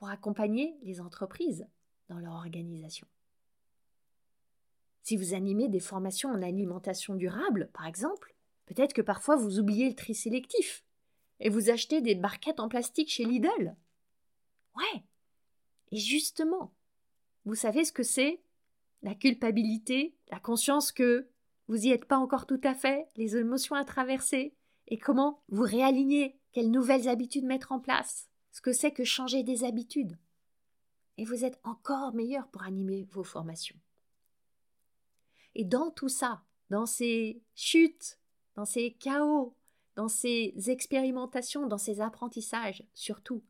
pour 0.00 0.08
accompagner 0.08 0.76
les 0.82 1.00
entreprises 1.00 1.68
dans 2.08 2.18
leur 2.18 2.32
organisation. 2.32 3.06
Si 5.06 5.16
vous 5.16 5.34
animez 5.34 5.68
des 5.68 5.78
formations 5.78 6.30
en 6.30 6.42
alimentation 6.42 7.14
durable, 7.14 7.70
par 7.72 7.86
exemple, 7.86 8.34
peut-être 8.66 8.92
que 8.92 9.02
parfois 9.02 9.36
vous 9.36 9.60
oubliez 9.60 9.88
le 9.88 9.94
tri 9.94 10.16
sélectif. 10.16 10.84
et 11.38 11.48
vous 11.48 11.70
achetez 11.70 12.00
des 12.00 12.16
barquettes 12.16 12.58
en 12.58 12.68
plastique 12.68 13.12
chez 13.12 13.24
Lidl. 13.24 13.76
Ouais. 14.74 15.04
Et 15.92 15.98
justement, 15.98 16.72
vous 17.44 17.54
savez 17.54 17.84
ce 17.84 17.92
que 17.92 18.02
c'est? 18.02 18.42
La 19.02 19.14
culpabilité, 19.14 20.16
la 20.28 20.40
conscience 20.40 20.90
que 20.90 21.28
vous 21.68 21.76
n'y 21.76 21.92
êtes 21.92 22.06
pas 22.06 22.18
encore 22.18 22.46
tout 22.46 22.60
à 22.64 22.74
fait, 22.74 23.06
les 23.14 23.36
émotions 23.36 23.76
à 23.76 23.84
traverser, 23.84 24.56
et 24.88 24.98
comment 24.98 25.40
vous 25.50 25.62
réaligner, 25.62 26.36
quelles 26.50 26.72
nouvelles 26.72 27.08
habitudes 27.08 27.44
mettre 27.44 27.70
en 27.70 27.78
place, 27.78 28.28
ce 28.50 28.60
que 28.60 28.72
c'est 28.72 28.90
que 28.90 29.04
changer 29.04 29.44
des 29.44 29.62
habitudes. 29.62 30.18
Et 31.16 31.24
vous 31.24 31.44
êtes 31.44 31.60
encore 31.62 32.12
meilleur 32.12 32.48
pour 32.48 32.64
animer 32.64 33.06
vos 33.12 33.22
formations. 33.22 33.76
Et 35.58 35.64
dans 35.64 35.90
tout 35.90 36.10
ça, 36.10 36.42
dans 36.68 36.84
ces 36.84 37.42
chutes, 37.54 38.20
dans 38.56 38.66
ces 38.66 38.92
chaos, 38.92 39.56
dans 39.94 40.06
ces 40.06 40.52
expérimentations, 40.66 41.66
dans 41.66 41.78
ces 41.78 42.02
apprentissages, 42.02 42.84
surtout, 42.92 43.42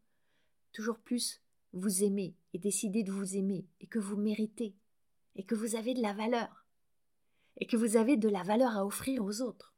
toujours 0.73 1.01
plus 1.01 1.43
vous 1.73 2.05
aimez 2.05 2.37
et 2.55 2.61
décidez 2.61 3.03
de 3.03 3.11
vous 3.11 3.37
aimer 3.37 3.67
et 3.81 3.89
que 3.89 3.99
vous 3.99 4.17
méritez 4.17 4.77
et 5.35 5.43
que 5.43 5.57
vous 5.57 5.75
avez 5.75 5.95
de 5.95 6.01
la 6.01 6.13
valeur 6.13 6.65
et 7.57 7.67
que 7.67 7.77
vous 7.77 7.97
avez 7.97 8.17
de 8.17 8.29
la 8.29 8.45
valeur 8.45 8.77
à 8.77 8.87
offrir 8.87 9.25
aux 9.25 9.43
autres. 9.43 9.75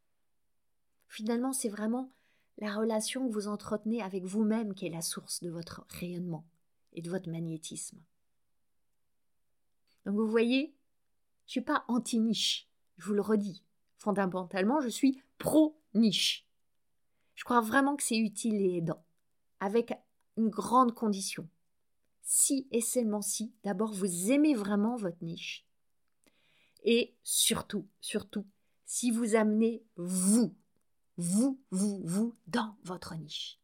Finalement, 1.07 1.51
c'est 1.51 1.67
vraiment 1.67 2.11
la 2.59 2.75
relation 2.75 3.27
que 3.27 3.33
vous 3.33 3.47
entretenez 3.47 4.03
avec 4.03 4.23
vous-même 4.23 4.75
qui 4.75 4.85
est 4.85 4.91
la 4.91 5.01
source 5.01 5.41
de 5.41 5.49
votre 5.49 5.83
rayonnement 5.89 6.45
et 6.93 7.01
de 7.01 7.09
votre 7.09 7.31
magnétisme. 7.31 7.97
Donc 10.05 10.15
vous 10.15 10.27
voyez, 10.27 10.75
je 11.49 11.53
suis 11.53 11.61
pas 11.61 11.83
anti-niche, 11.87 12.69
je 12.99 13.07
vous 13.07 13.15
le 13.15 13.21
redis. 13.21 13.63
Fondamentalement, 13.97 14.81
je 14.81 14.87
suis 14.87 15.19
pro-niche. 15.39 16.45
Je 17.33 17.43
crois 17.43 17.59
vraiment 17.59 17.95
que 17.95 18.03
c'est 18.03 18.19
utile 18.19 18.61
et 18.61 18.77
aidant, 18.77 19.03
avec 19.59 19.91
une 20.37 20.49
grande 20.49 20.93
condition. 20.93 21.49
Si 22.21 22.67
et 22.69 22.81
seulement 22.81 23.23
si, 23.23 23.51
d'abord, 23.63 23.91
vous 23.91 24.29
aimez 24.31 24.53
vraiment 24.53 24.95
votre 24.95 25.23
niche. 25.23 25.65
Et 26.83 27.15
surtout, 27.23 27.87
surtout, 27.99 28.45
si 28.85 29.09
vous 29.09 29.33
amenez 29.33 29.83
vous, 29.95 30.55
vous, 31.17 31.59
vous, 31.71 32.03
vous 32.05 32.35
dans 32.45 32.77
votre 32.83 33.15
niche. 33.15 33.59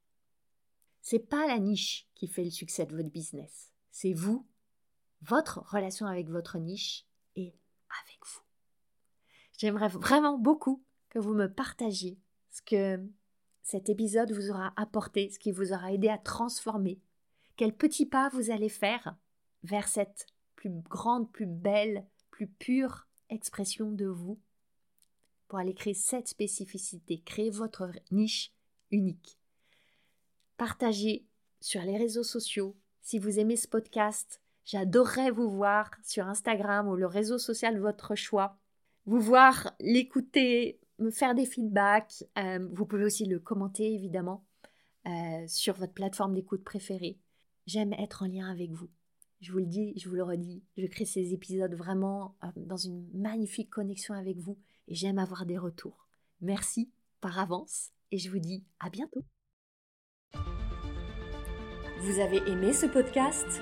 C'est 1.01 1.19
pas 1.19 1.45
la 1.45 1.59
niche 1.59 2.09
qui 2.15 2.27
fait 2.27 2.45
le 2.45 2.49
succès 2.49 2.87
de 2.87 2.95
votre 2.95 3.11
business. 3.11 3.71
C'est 3.91 4.13
vous, 4.13 4.47
votre 5.21 5.59
relation 5.71 6.07
avec 6.07 6.29
votre 6.29 6.57
niche 6.57 7.05
et 7.35 7.53
avec 8.03 8.19
vous. 8.25 8.41
J'aimerais 9.57 9.87
vraiment 9.87 10.37
beaucoup 10.37 10.83
que 11.09 11.19
vous 11.19 11.33
me 11.33 11.47
partagiez 11.47 12.19
ce 12.51 12.61
que 12.61 12.99
cet 13.61 13.89
épisode 13.89 14.31
vous 14.31 14.51
aura 14.51 14.73
apporté, 14.75 15.29
ce 15.29 15.39
qui 15.39 15.51
vous 15.51 15.73
aura 15.73 15.91
aidé 15.91 16.09
à 16.09 16.17
transformer. 16.17 16.99
Quel 17.55 17.75
petit 17.75 18.05
pas 18.05 18.29
vous 18.29 18.51
allez 18.51 18.69
faire 18.69 19.15
vers 19.63 19.87
cette 19.87 20.27
plus 20.55 20.69
grande, 20.69 21.31
plus 21.31 21.47
belle, 21.47 22.05
plus 22.31 22.47
pure 22.47 23.07
expression 23.29 23.91
de 23.91 24.05
vous 24.05 24.39
pour 25.47 25.59
aller 25.59 25.73
créer 25.73 25.93
cette 25.93 26.27
spécificité, 26.27 27.21
créer 27.21 27.49
votre 27.49 27.89
niche 28.11 28.51
unique. 28.91 29.39
Partagez 30.57 31.25
sur 31.61 31.81
les 31.81 31.97
réseaux 31.97 32.23
sociaux. 32.23 32.75
Si 33.01 33.19
vous 33.19 33.39
aimez 33.39 33.55
ce 33.55 33.67
podcast, 33.67 34.41
j'adorerais 34.65 35.31
vous 35.31 35.49
voir 35.49 35.91
sur 36.03 36.27
Instagram 36.27 36.87
ou 36.87 36.95
le 36.95 37.07
réseau 37.07 37.37
social 37.37 37.75
de 37.75 37.79
votre 37.79 38.15
choix. 38.15 38.57
Vous 39.05 39.19
voir, 39.19 39.73
l'écouter, 39.79 40.79
me 40.99 41.11
faire 41.11 41.35
des 41.35 41.45
feedbacks. 41.45 42.23
Euh, 42.37 42.67
vous 42.73 42.85
pouvez 42.85 43.05
aussi 43.05 43.25
le 43.25 43.39
commenter 43.39 43.93
évidemment 43.93 44.43
euh, 45.07 45.45
sur 45.47 45.75
votre 45.75 45.93
plateforme 45.93 46.33
d'écoute 46.33 46.63
préférée. 46.63 47.19
J'aime 47.67 47.93
être 47.93 48.23
en 48.23 48.27
lien 48.27 48.49
avec 48.49 48.71
vous. 48.71 48.89
Je 49.41 49.51
vous 49.51 49.59
le 49.59 49.65
dis, 49.65 49.93
je 49.97 50.09
vous 50.09 50.15
le 50.15 50.23
redis, 50.23 50.63
je 50.77 50.87
crée 50.87 51.05
ces 51.05 51.33
épisodes 51.33 51.75
vraiment 51.75 52.35
euh, 52.43 52.47
dans 52.55 52.77
une 52.77 53.07
magnifique 53.13 53.69
connexion 53.69 54.15
avec 54.15 54.37
vous 54.37 54.57
et 54.87 54.95
j'aime 54.95 55.19
avoir 55.19 55.45
des 55.45 55.57
retours. 55.57 56.07
Merci 56.41 56.89
par 57.21 57.37
avance 57.37 57.91
et 58.11 58.17
je 58.17 58.31
vous 58.31 58.39
dis 58.39 58.63
à 58.79 58.89
bientôt. 58.89 59.23
Vous 62.01 62.19
avez 62.19 62.37
aimé 62.49 62.73
ce 62.73 62.85
podcast? 62.85 63.61